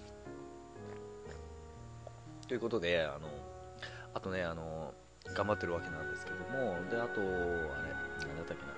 [2.48, 3.30] ということで、あの、
[4.14, 4.94] あとね、あの、
[5.34, 7.28] 頑張ってるわけなんですけども、で、あと、あれ、
[8.28, 8.74] なんだったっけな、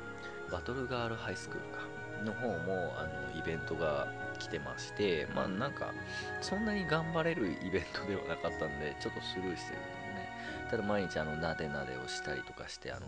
[0.52, 1.80] バトルガールハイスクールか、
[2.24, 4.08] の方も、あの、イベントが
[4.44, 5.94] 来てまして、まあなんか、
[6.42, 10.30] そんなに頑張れるイベントではなかったんで、ちょっとスルーしてるんでね、
[10.70, 13.08] ただ毎日、あの、なでなでをしたりとかして、あの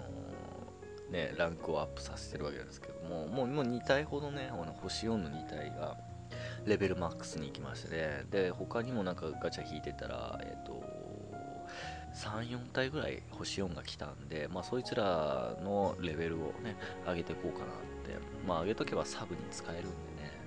[1.09, 5.97] ね、ランクをアップさせてるわけですけども、もうもう2体ほどね、あの星4の2体が、
[6.65, 8.23] レベルマックスに行きましてね。
[8.31, 10.83] で他にもなんかガチャ引いてたらえっ、ー、と
[12.15, 17.95] 34体ぐらい星4が来たんで、まあ、そいつらのレベルをね上げていこうかなって。
[18.47, 19.95] まあ上げとけばサブに使えるんでね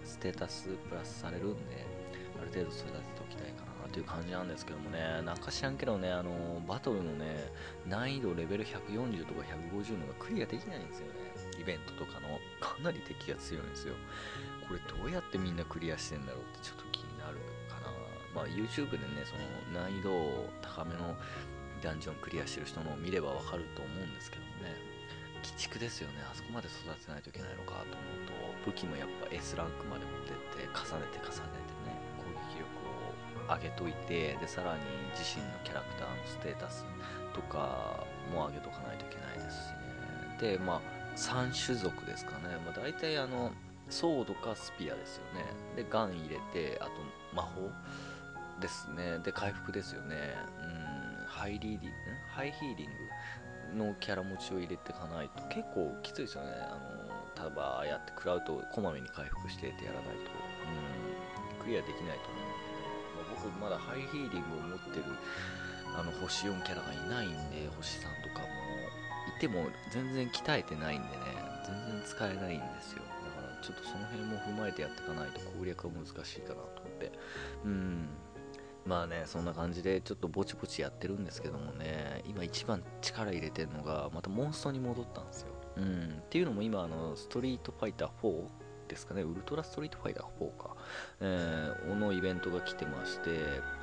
[0.09, 1.87] ステータスプラスされるんで
[2.41, 7.53] ある程度育てておきたいかなという感じなんですけどもねなんか知らんけどねあのバトルのね
[7.87, 9.41] 難易度レベル140とか
[9.73, 11.13] 150のがクリアできないんですよね
[11.61, 13.95] イベントとかのかなり敵が強いんですよ
[14.69, 17.41] これどうやってみんなクリアしてんだろうってちょっと気になる
[17.73, 17.89] かな。
[18.37, 19.33] まあ YouTube でね、そ
[19.73, 21.17] の難易度高めの
[21.81, 24.77] ダンジョンクリアしてる人のを見ればわかると思うんですけどもね。
[25.41, 26.21] 鬼畜ですよね。
[26.21, 28.33] あそこまで育てないといけないのかと思うと、
[28.69, 32.69] 武器もやっぱ S ランクまで持ってって重ねて重ねてね、攻撃力
[33.49, 34.81] を上げといて、で、さらに
[35.17, 36.85] 自身のキャラクターのステータス
[37.33, 40.59] とかも上げとかないといけないですしね。
[40.59, 42.61] で、まあ、3種族ですかね。
[42.65, 43.53] まあ、大体あの、
[43.89, 45.45] ソードかスピアですよね。
[45.75, 46.91] で、ガン入れて、あと
[47.35, 47.71] 魔法
[48.61, 49.19] ですね。
[49.21, 50.35] で、回復ですよね。
[50.61, 51.89] うん、ハイリーディング、
[52.35, 52.87] ハイヒーリン
[53.79, 56.51] グのキャラ持ちを入れていかないと結構きついですよね。
[56.53, 56.98] あの、
[57.39, 60.35] たばやって食らうとこまめに回復してってやらないと、
[61.57, 62.99] うん、クリアできないと思うんでね。
[63.15, 65.05] まあ、僕まだハイヒーリングを持ってる
[65.95, 68.69] あの星4キャラがいないんで、星3とかも。
[69.37, 71.17] いても全然鍛えてないんでね、
[71.65, 73.63] 全然使えないんですよだから。
[73.63, 77.13] ちょっとその辺も踏まえてやっていかないと攻略は難しいかなと思って。
[77.65, 78.09] うん。
[78.87, 85.58] まあね、そんな感じでちょっとぼちぼちやってるんですけどもね、今一番力入れてるのが、またモンストに戻ったんですよ。
[85.79, 86.19] うん。
[86.19, 88.45] っていうのも今、あの、ストリートファイター4
[88.89, 90.77] ですかね、ウルトラストリートファイター4か、
[91.21, 93.31] えー、のイベントが来てまして、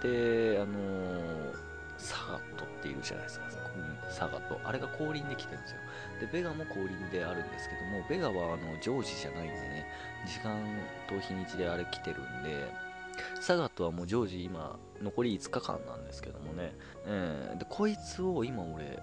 [0.02, 1.54] で、あのー、
[1.98, 4.60] サガットっているじゃないですか、うん、サガット。
[4.64, 5.78] あれが降臨で来てるんですよ。
[6.20, 9.88] で、ベガも降臨であるんですけども、ベガはあの常時じゃないんでね、
[10.26, 10.60] 時間
[11.08, 12.68] と日にちであれ来てるんで、
[13.40, 16.74] サガットはもう常時今、残り5日間なんですけどもね、
[17.06, 19.00] えー、で、こいつを今俺、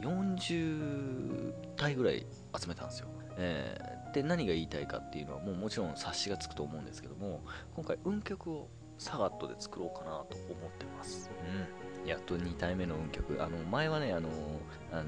[0.00, 2.26] 40体ぐらい
[2.58, 3.08] 集めたんですよ。
[3.36, 7.40] えー、で、何が言いたいかっていうのはもうもちろん察しがつくと思うんですけども、
[7.74, 11.30] 今回運曲をサガットで作ろうかなと思ってます。
[12.02, 12.08] うん。
[12.08, 13.42] やっと2体目の運曲。
[13.42, 14.28] あの、前はね、あの、
[14.92, 15.04] あの、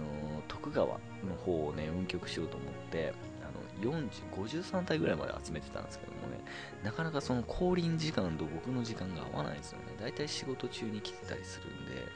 [0.48, 6.40] 徳川の方をね、運曲しようと思って、あの、40、53体ぐらいまで集めてたんですけどもね、
[6.82, 9.94] なかなかその降臨時間と僕の時間が合わないんですよね。
[10.00, 12.08] だいたい仕事中に来てたりするんで、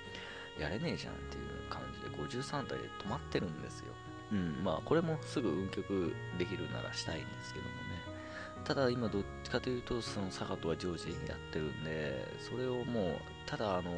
[0.58, 3.92] やれねえじゃんっていう感じで53体で止まってるんですよ。
[4.32, 8.16] うん、まあこれもすぐ運曲できるならしたいんですけどもね。
[8.64, 13.14] ただ今どっちかというとそのサガトは常時やってるんで、それをもう、
[13.46, 13.92] ただあの、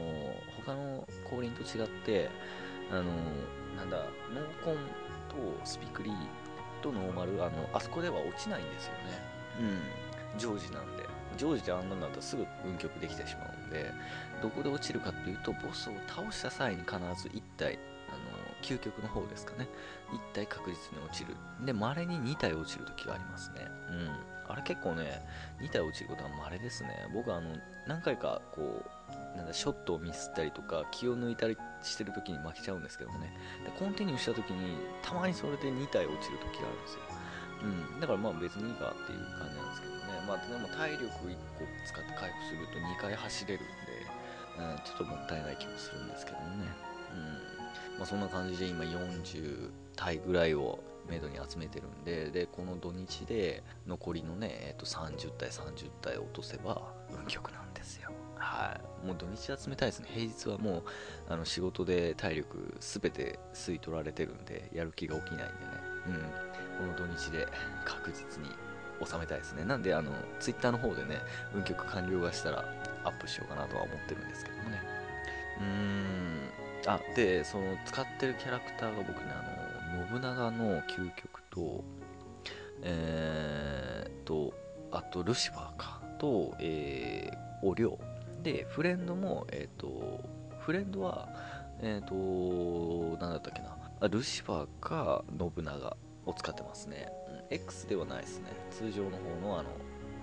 [0.59, 2.29] 他の降臨と違って、
[2.91, 3.05] あの、
[3.77, 3.97] なんだ、
[4.35, 4.75] ノーコン
[5.29, 6.15] とスピクリー
[6.83, 8.99] とノーマル、あの、あそこでは落ちないんですよね。
[10.35, 11.09] うん、常時なんで。
[11.39, 13.91] 常時であんなんだったらすぐ運曲できてしまうんで、
[14.43, 18.19] どこで落ちるかっていうと、ボスを倒した際に必ず1体、あの、
[18.63, 19.69] 究極の方ですかね。
[20.11, 21.37] 1体確実に落ちる。
[21.65, 23.67] で、稀に2体落ちる時がありますね。
[23.89, 24.11] うん。
[24.49, 25.21] あれ結構ね、
[25.61, 27.07] 2体落ちることは稀ですね。
[27.13, 27.55] 僕はあの、
[27.87, 33.37] 何回かこう、なんだ、ショットをミスったりとか、気を抜いたりしてる時に負けちゃうんですけどもね。
[33.65, 37.01] でコンティニューした時に、たまにそれで2体落ちる時があるんですよ。
[37.63, 38.01] うん。
[38.01, 39.99] だからまあ別にいいかっていう感じなんですけどね。
[40.27, 43.61] まあでも体力1個使って回復すると2回走れる、
[44.59, 46.67] うん、ちょっともったいない気もするんですけどもね。
[47.13, 47.99] うん。
[47.99, 58.11] まあそんな感じで今40体ぐらいをめどに集めてるんで、で、この土日で残りのね、えっと30体、30体落とせば運極なんですよ。
[58.37, 59.07] はい。
[59.07, 60.09] もう土日集めたいですね。
[60.13, 60.83] 平日はもう、
[61.29, 65.53] あの、仕事で体力すべて吸い取られてるんで、やる気が起きないんでね。
[66.07, 66.95] うん。
[66.95, 67.49] この土日で
[67.85, 68.51] 確実に
[69.05, 69.65] 収めたいですね。
[69.65, 71.21] なんで、あの、ツイッターの方でね、
[71.55, 72.65] 運極完了がしたら
[73.09, 74.83] アップしようかなとは思ってるんですけどもね。
[75.59, 76.29] うーん。
[76.87, 81.85] あ、で、その使ってるキャラクターが僕ね、あの、信長の究極と、
[82.83, 84.55] えーと、
[84.93, 87.99] あと、ルシファーか、と、えー、おりょ
[88.41, 88.45] う。
[88.45, 90.25] で、フレンドも、えっ、ー、と、
[90.61, 91.29] フレンドは、
[91.81, 93.77] えっ、ー、と、なんだったっけな。
[94.01, 97.11] あルシファーか信長を使ってますね。
[97.51, 98.51] うん、X ではないですね。
[98.71, 99.71] 通常の方のあの、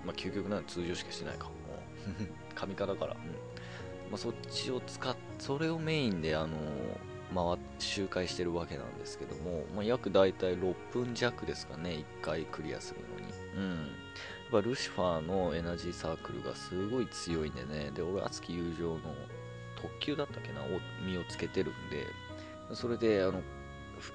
[0.04, 1.50] まあ、究極なんで通常しかしてないか。
[2.54, 3.12] 神化だから。
[3.12, 3.18] うん。
[4.10, 6.56] まあ、そっちを使っ、それをメインであの、
[7.34, 13.32] 回周回してるわけなんですけども、まあ、約大体6分弱ですかね、1回クリアするのに。
[13.56, 13.74] うん。
[13.76, 13.82] や
[14.48, 19.00] っぱルシファーのエナジーサークルがすごい強いんでね、で、俺、熱き友情の
[19.74, 20.66] 特急だったっけな、を
[21.04, 22.06] 身をつけてるんで、
[22.74, 23.42] それで、あの、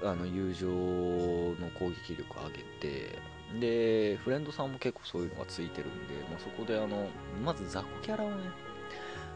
[0.04, 3.18] あの友情の攻撃力を上げて、
[3.60, 7.08] で、フレンドさんも結構そういうのがついてるんで、まあ、そこであの、
[7.44, 8.36] まず雑魚キャラをね、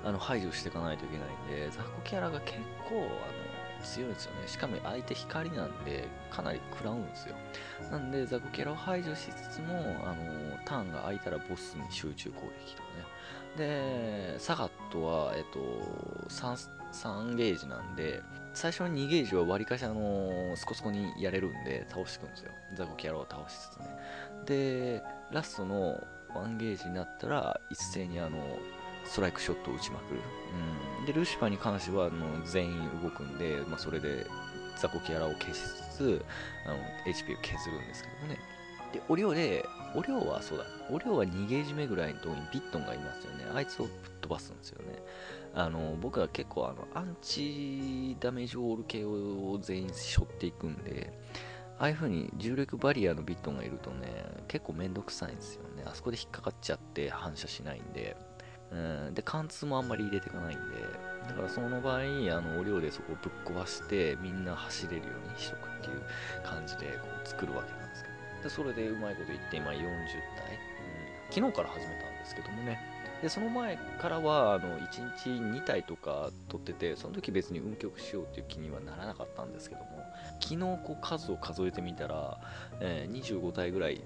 [0.04, 4.48] あの排除していかないといけないんで、雑魚キャラが結構あの強いんですよね。
[4.48, 7.36] しかも相手光なんで、かなり食らうんですよ。
[7.90, 9.74] なんで、雑魚キャラを排除しつつも、
[10.04, 13.04] あのターンが空いたらボスに集中攻撃とかね。
[13.56, 15.58] で、サガットは、えっと、
[16.28, 18.22] 3, 3ゲージなんで、
[18.56, 22.52] 最初の2ゲージはわりかしあのー、スコスコにやれるんで倒していくんですよ。
[22.74, 23.86] ザコキャラを倒しつつね。
[24.46, 28.38] で、ラストの1ゲージになったら一斉にあの、
[29.04, 30.20] ストライクショットを打ちまくる。
[31.00, 31.04] うん。
[31.04, 34.26] で、ルシファーに関してはあの全員動くんで、まあ、それで
[34.80, 36.24] ザコキャラを消しつつ、
[36.64, 38.40] あの、HP を削るんですけどね。
[38.94, 43.44] で、お量で、お量はそうだ、お量は2ゲージ目ぐらいのところにビットンがいますよね。
[43.54, 44.98] あいつをぶっ飛ばすんですよね。
[45.56, 51.18] あの僕は結構あのアンチダメージウォール系を全員背負っていくんで、
[51.78, 55.82] ああいう風に重力バリアのビットがいるとね、結構めんどくさいんですよね。
[55.86, 58.16] あそこで引っかかっちゃって反射しないんで、
[58.70, 58.76] う
[59.10, 60.64] ん、で、貫通もあんまり入れていかないんで、
[61.26, 66.02] だからその場合、あの、お量でそこをぶっ壊して、みんな走れるようにしとくっていう
[66.44, 68.42] 感じでこう作るわけなんですけど。
[68.42, 70.20] で、それでうまいこと言って、今40体、うん、
[71.30, 72.78] 昨日から始めたんですけどもね、
[73.26, 80.06] でその前からはあの1日2体とか取っててその時別に運曲しようっていう気にはならなかったんですけども
[80.40, 82.38] 昨日こう数を数えてみたら、
[82.78, 84.00] えー、25体ぐらい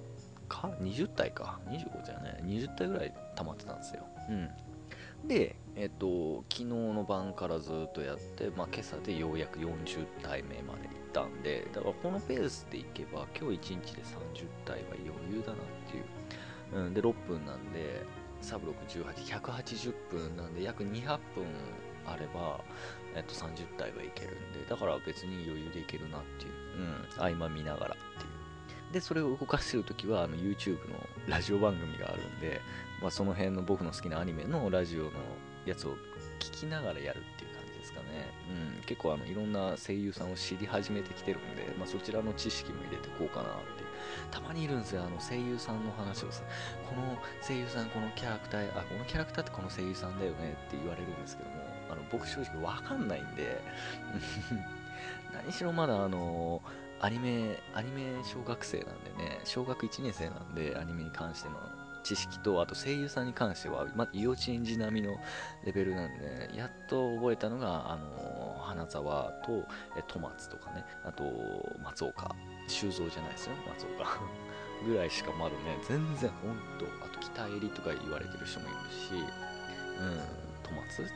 [0.48, 2.42] か？20体か？25じゃない。
[2.46, 4.06] 20体ぐらい溜まってたんですよ。
[4.30, 5.28] うん。
[5.28, 15.56] で、えっと、昨日の晩からずっとやって、まあ、今朝でようやく40体目まで行ったんで、だからこのペースでいけば、今日1日で30体は余裕だなっ
[15.90, 16.04] ていう。
[16.72, 18.04] うん、で6分なんで
[18.40, 21.44] サブ618,180分なんで約200分
[22.06, 22.60] あれば、
[23.14, 28.40] えっと、30体はいけるんでだから別に余裕でいけるなっていう、うん、合間見ながらっていう。
[28.92, 30.96] でそれを動かしてるときはあの YouTube の
[31.28, 32.60] ラジオ番組があるんで、
[33.00, 35.10] まあ、その辺の僕の好きなアニメのラジオの
[35.64, 35.96] やつを
[36.40, 38.06] 聞きながらやるっていう感じですかね、
[38.76, 43.79] うん、結構あのいろんな声優さんを知り始めてきてるんで、まあ、そちらの知識も入れてこうかなって
[44.30, 46.42] たまにいるんですよあの声優さんの話をさ
[46.88, 51.56] この声優さんこのキャラクターあこのキャラクターってこの声優さんだよねって言われるんですけども
[51.90, 53.60] あの僕正直わかんないんで。
[55.32, 56.60] 何しろまだあの
[57.00, 61.54] アニメアニメ小学生なんでね小学1年生なんでアニメに関しての
[62.02, 65.16] 知識とあと声優さんに関しては、ま幼稚園児並みの
[65.64, 69.64] レベルなんで、やっと覚えたのがあの花沢と
[69.96, 70.84] え戸松とかね。
[71.04, 71.24] あと
[71.82, 72.34] 松岡。
[72.68, 73.52] 修造じゃないですよ。
[73.68, 74.20] 松岡。
[74.86, 79.12] ぐらいしかまだね全然本当あと北襟とか言われてる人もいるし。
[80.00, 80.20] うん。
[80.62, 81.08] 戸松とか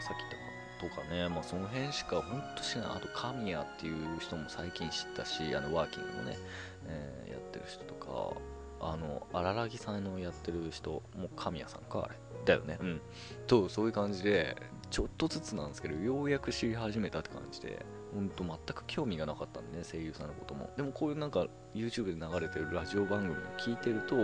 [0.00, 0.44] さっき言った
[0.88, 2.90] とかね、まあ、その辺しか本当知らない。
[2.96, 6.38] あと神谷っていう人も最近知ったしあのワーキングのね、
[6.86, 8.53] えー、やってる人とか。
[8.84, 12.14] あの荒木さんのやってる人もう神谷さんかあれ。
[12.44, 12.78] だよね。
[12.80, 13.00] うん。
[13.46, 14.56] とそういう感じで
[14.90, 20.70] ちょっとずつなんですけどようやく知り始めたって感じでほんと全く興味がなかったんでね声優さんのことも。
[20.76, 24.16] でもこういうなんか YouTube で流れてるラジオ番組を聞いてると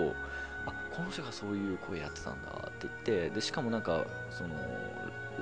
[0.67, 4.55] あこの人がそういう声やってたんだって言ってでしかもなんかその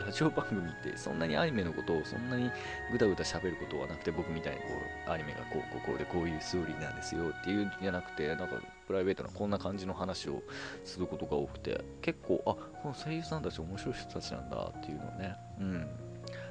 [0.07, 2.51] ラジオ番組ってそんなにアニメのことをそんなに
[2.93, 4.67] ぐだぐだ喋ることはなくて僕みたいにこ
[5.09, 8.47] うアニメがこうこうこうでこういうストーリーなんですよっていうんじゃなくてなんか
[8.89, 10.43] プライベートなこんな感じの話を
[10.83, 15.37] することが多くて結構あこの声優さんたち面白い人たちなんだっていうのね。
[15.61, 15.87] うん。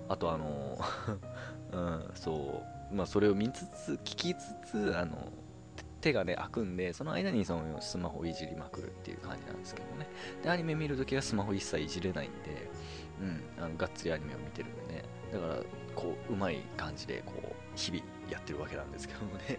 [0.07, 0.77] あとあの
[1.73, 2.95] うんそう。
[2.95, 5.17] まあそれを見つつ聞きつつあの
[5.99, 10.07] 手がね開くんでその間にそのスマホをいじりまくるっていう感じなんですけどね。
[10.43, 12.69] でアニメ見るときはスマホ一切いじれないんで
[13.19, 13.43] うん。
[13.63, 15.03] あのがっつりアニメを見てるんでね。
[15.33, 15.55] だから
[15.95, 19.57] こううまい感じでこう日々やってるわけなんですけどもね。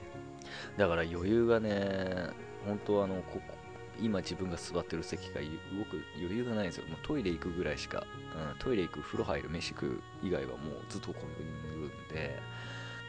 [0.76, 2.30] だから余裕がね
[2.66, 3.54] 本当あのここ
[4.00, 6.86] 今自分が座ってる席が動く余裕がないんですよ。
[6.86, 8.06] もうトイレ行くぐらいしか、
[8.52, 12.40] うん、トイレ行く風呂入る飯食う以外はもうずっとここにいるんで。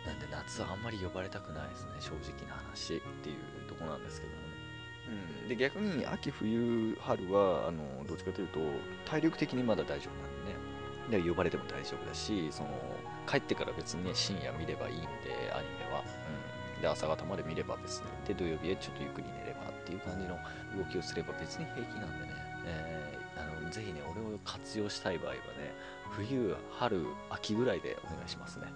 [0.06, 4.50] なんで夏はあんまり呼ばれたくないですね正直な話っていうとこなんですけどもね。
[5.42, 8.60] うん、で逆に秋冬春はあのどっちかというと
[9.06, 11.24] 体力的にまだ大丈夫なんでね。
[11.24, 12.70] で呼ばれても大丈夫だしその
[13.28, 15.08] 帰ってから別にね深夜見ればいいんで
[15.54, 16.39] アニメは、うん、
[16.82, 20.38] で朝方まで見れば別にで土曜日へちょっとゆっくり寝ればっていう感じの
[20.78, 22.34] 動きをすれば別に平気なんでね、
[22.66, 25.40] えー、あのぜひね俺を活用したい場合はね
[26.12, 28.68] 冬春秋ぐらいでお願いしますね。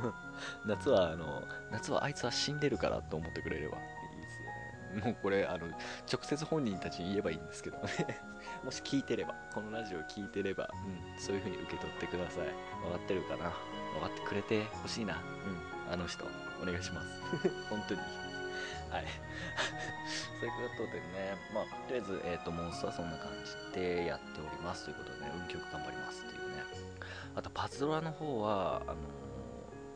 [0.66, 3.78] 夏はあの夏はあいつは死んでるからと思ってくれれば
[5.02, 5.66] もうこれあの
[6.12, 8.20] 直接本人たちに言えばいいんですけどね。
[8.64, 12.46] もし聞いてればこのラジオ聞いてれば、うん、そういう風に受け取ってください。
[12.82, 13.50] 分かってるかな？
[13.94, 15.14] 分かってくれてほしいな。
[15.14, 16.24] うんあの人。
[16.62, 17.08] お願いします。
[17.70, 18.00] 本当に。
[18.90, 19.04] はい。
[20.40, 21.36] そういうことでね。
[21.52, 23.28] まあとりあえず、えーと、モンストはそんな感
[23.72, 24.84] じでやっております。
[24.84, 26.62] ということで、ね、運極頑張りますっていうね。
[27.34, 28.96] あとパズドラの方はあの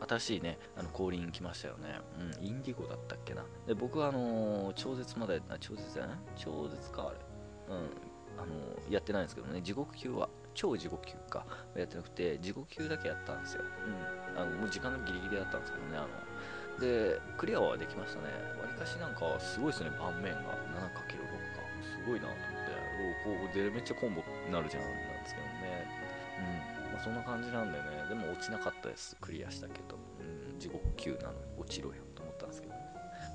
[0.07, 1.99] 新しいね、あの降臨来ましたよね。
[2.39, 3.45] うん、インディゴだったっけな。
[3.67, 6.17] で、僕はあのー、超絶まで、あ、超絶じゃない？
[6.35, 7.17] 超絶か、あれ。
[7.69, 7.89] うん、
[8.41, 11.45] あのー、やってないんですけどね、地獄級は、超地獄級か、
[11.75, 13.63] やってなくて、地獄級だけやったんですよ。
[14.33, 16.07] うん、あの、もう時間がギリギリだったんですけどね、あの、
[16.81, 18.33] で、クリアはできましたね。
[18.59, 20.57] わりかしなんか、すごいですね、盤面が。
[20.73, 21.21] 7×6
[21.53, 21.61] か。
[21.85, 22.73] すごいなと思って、
[23.29, 25.85] おこう、で、めっちゃコンボになるじゃん、なんですけどね。
[26.83, 26.93] うん。
[26.93, 27.85] まあ、そんな感じなんでね。
[28.09, 29.15] でも落ちなかったです。
[29.21, 32.81] クリアしたけど、うん、地獄級なのに落ちろよと思ったんですけどね。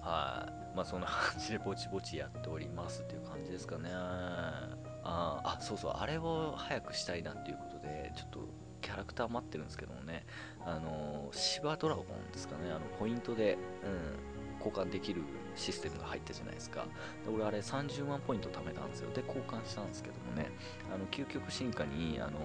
[0.03, 0.77] はい。
[0.77, 3.91] まあそんな感じでぼちぼちやっておりますっていう感じですかね。
[3.93, 5.93] ああそうそう。
[5.97, 8.41] あれを早くしたいなっていうことでちょっと
[8.81, 10.25] キャラクター待ってるんですけどもね。
[10.65, 12.71] あのシバドラゴンですかね。
[12.71, 15.23] あのポイントで、うん、交換できる
[15.55, 16.87] システムが入ったじゃないですか。
[17.25, 19.13] で俺あれ30万ポイント貯めたんですよ。
[19.13, 20.51] で交換したんですけどもね。
[20.93, 22.39] あの究極進化にあの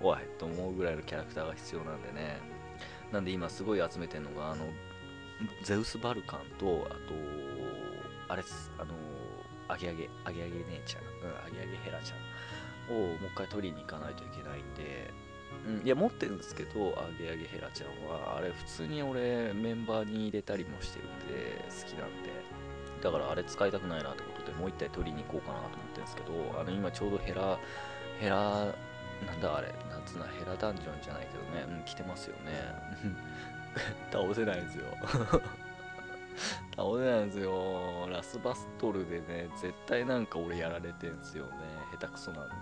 [0.00, 2.38] おいと思うぐらいのキャラクターが必要なんでね。
[3.12, 4.66] なんで今すごい集めてるのがあの
[5.62, 6.98] ゼウス・バルカンとあと
[8.28, 8.70] あれです。
[8.78, 8.94] あの
[9.68, 15.21] アゲアゲアゲアゲ姉ちゃん、うん、アゲアゲヘラちゃんをもう一回取りに行かないといけないんで。
[15.66, 22.30] うん、いや持ってるんですけどアゲアゲヘラちゃんはあれ普通に俺メンバーに入れたりもしてるんで好きなんで
[23.02, 27.58] だからあれ使いたくないなってことでもう一体取りに行こうかなと思ってるんですけどあの今ちょうどヘラ
[28.18, 28.74] ヘラ
[29.26, 32.52] なんだあれなんつうのヘラダンジョンじゃないけどねうん来てますよね
[34.10, 34.84] 倒せないんですよ
[36.76, 38.08] 倒れないんですよ。
[38.10, 41.50] ラスバストルでね、絶対なんか俺やられてんすよね。
[41.92, 42.54] 下手くそなんで。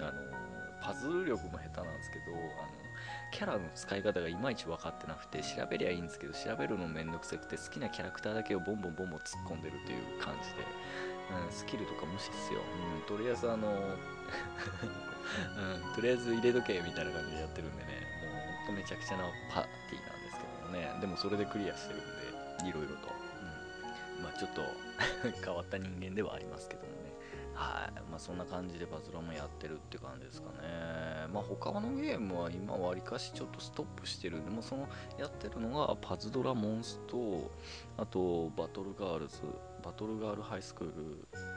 [0.00, 0.12] あ、
[0.84, 2.44] パズル力も下手なんですけど、あの、
[3.32, 10.66] キャラの使い方がいまいち分かってなくて、調べりゃいいんですけど、調べるのめんどくさくて、好きなキャラクターだけをボンボンボンボン突っ込んでるっていう感じで、
[11.32, 12.60] うん、スキルとか無視っすよ。
[12.60, 12.64] う
[13.00, 13.76] ん、とりあえずあの、 うん、
[15.94, 22.04] とりあえず入れとけみたいな感じでやってるんでね、もうほんとめちゃくちゃなパーティーなんですけどもね、でもそれでクリアしてるん
[22.60, 23.08] で、いろいろと。
[24.18, 24.60] うん、まあちょっと
[25.42, 26.93] 変わった人間ではありますけども。
[27.54, 27.92] はい。
[28.10, 31.26] まあそんな感じでバズラもやってるって感じですかね。
[31.32, 34.88] まあ他のゲームは今わりかしちょっとストップしてるんで、もその
[35.18, 37.50] やってるのがパズドラモンスと、
[37.96, 39.38] あとバトルガールズ、
[39.82, 40.94] バトルガールハイスクール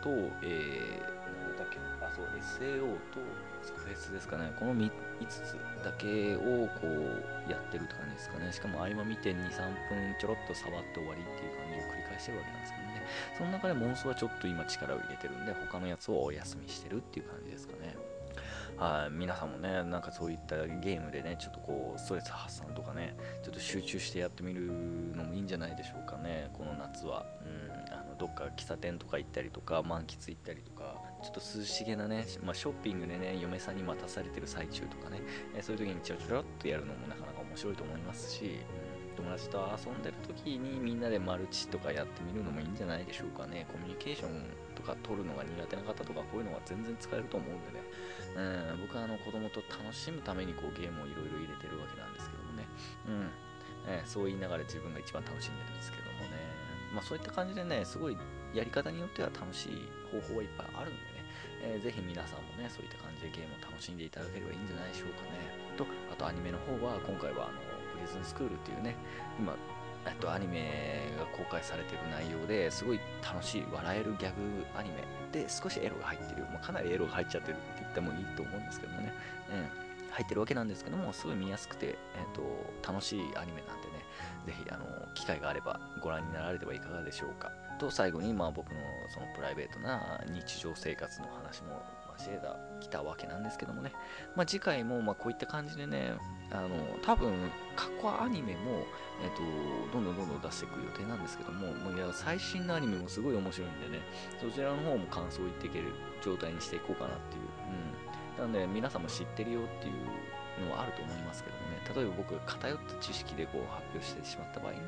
[0.03, 0.09] と、
[0.43, 2.25] えー、なんだっけ、あ、そう、
[2.61, 3.19] SAO と
[3.63, 4.51] スクフェスですかね。
[4.59, 4.91] この 5,
[5.27, 8.51] つだけをこうやってるって感じですかね。
[8.51, 12.86] しかも合間見て2、3分ちょろっと触って終わりっていう感じを繰り返してるわけなんですけどね。
[13.37, 17.95] その中でモンスはちょっと今力を入れてるんで、他のやつをお休みしてるっていう感じですかね。
[18.77, 24.67] はい、皆さんもね、なんかそういったゲームでね、ちょっとこう、ストレス発散とかね、ちょっと集中してやってみる
[25.15, 27.25] のもいいんじゃないでしょうかね、この夏は。
[27.41, 35.21] うん、あのどっか喫茶店とか行ったりとか、満喫行ったりとか、ちょっと涼しげなね、まあ、ショッピングでね、嫁さんに待たされてる最中とかね、
[35.55, 38.59] えそういう時にちょろちょろっとやるのもなかなか面白いと思いますし、
[39.18, 43.65] 友達と遊んでる時にみんなでマルチとかやってみるのもいいんじゃないでしょうかね。
[43.74, 44.45] コミュニケーション
[44.76, 47.82] とか取るのが苦手な方とかこういうのは全然使えると思うんでね。
[48.38, 52.70] うん、僕はあの子供と楽しむためにこうゲームをいろいろ入れてるわけなんですけどもね。
[53.09, 53.30] うん。
[53.89, 56.38] え、そう言いながら自分が一番楽しんでるんですけどもね。
[56.93, 58.18] まあそういった感じでね、すごい
[58.53, 61.18] やり方によっては楽しい方法はいっぱいあるんでね。
[61.63, 65.68] えー、ぜひ皆さんもね、そういった感じでゲームを楽しんでいただければいいんじゃないでしょうかね。
[65.78, 68.95] と、あとアニメの方は今回はあのプリズンスクールっていうね、
[69.39, 69.55] 今、
[70.05, 79.13] えっと、アニメが公開されてる内容ですごい楽しい、笑えるギャグアニメで少しエロが入ってる、もうかなりエロが入っちゃってるって言ってもいいと思うんですけどもね、
[79.51, 81.95] うん、入ってるわけなんですけども、すごい見やすくて、えっ
[82.33, 84.05] と、楽しいアニメなんでね、
[84.45, 87.51] ぜひ、あの、機会があればご覧になられてはいかがでしょうか。
[87.77, 88.79] と、最後に、まあ僕の
[89.13, 91.83] そのプライベートな日常生活の話も
[92.18, 93.91] 交えたきたわけなんですけどもね、
[94.36, 96.13] まあ、次回もまこういった感じでね、
[96.51, 96.70] あの
[97.01, 97.34] 多分
[97.76, 98.86] 過去アニメも、
[99.24, 104.03] えっと、どんどんどんどん出していく予定なんですけども、もういや最新のアニメもすごい面白いんでね、
[104.39, 105.93] そちらの方も感想を言っていける
[106.24, 108.45] 状態にしていこうかなっていう。
[108.45, 109.93] うん、なので、皆さんも知ってるよっていう
[110.61, 114.83] のはあると思いますけどもね、例えば僕、偏った知識でこう発表してしまった場合に、ね、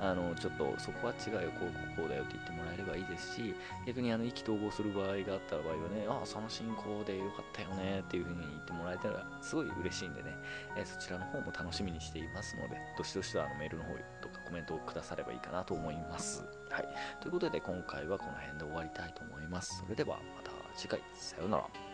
[0.00, 3.54] あのちょっとそこは違うよ、こうこうこうだよって言ってもらえればいいですし、
[3.86, 10.34] 逆にあの意気投合する場合があった場合はね、ああ、その進行でよかったよねっていうふうに言ってもらえたらすごい嬉しいんでね、
[10.76, 16.44] えー、そちらの方も楽しみにしていますので、どしどしとあのメールの方とかコメントをくださればいいかなと思います。
[16.70, 16.88] はい。
[17.20, 19.82] ということで今回はこの辺で終わりたいと思います。
[19.82, 21.89] それではまた次回、さようなら。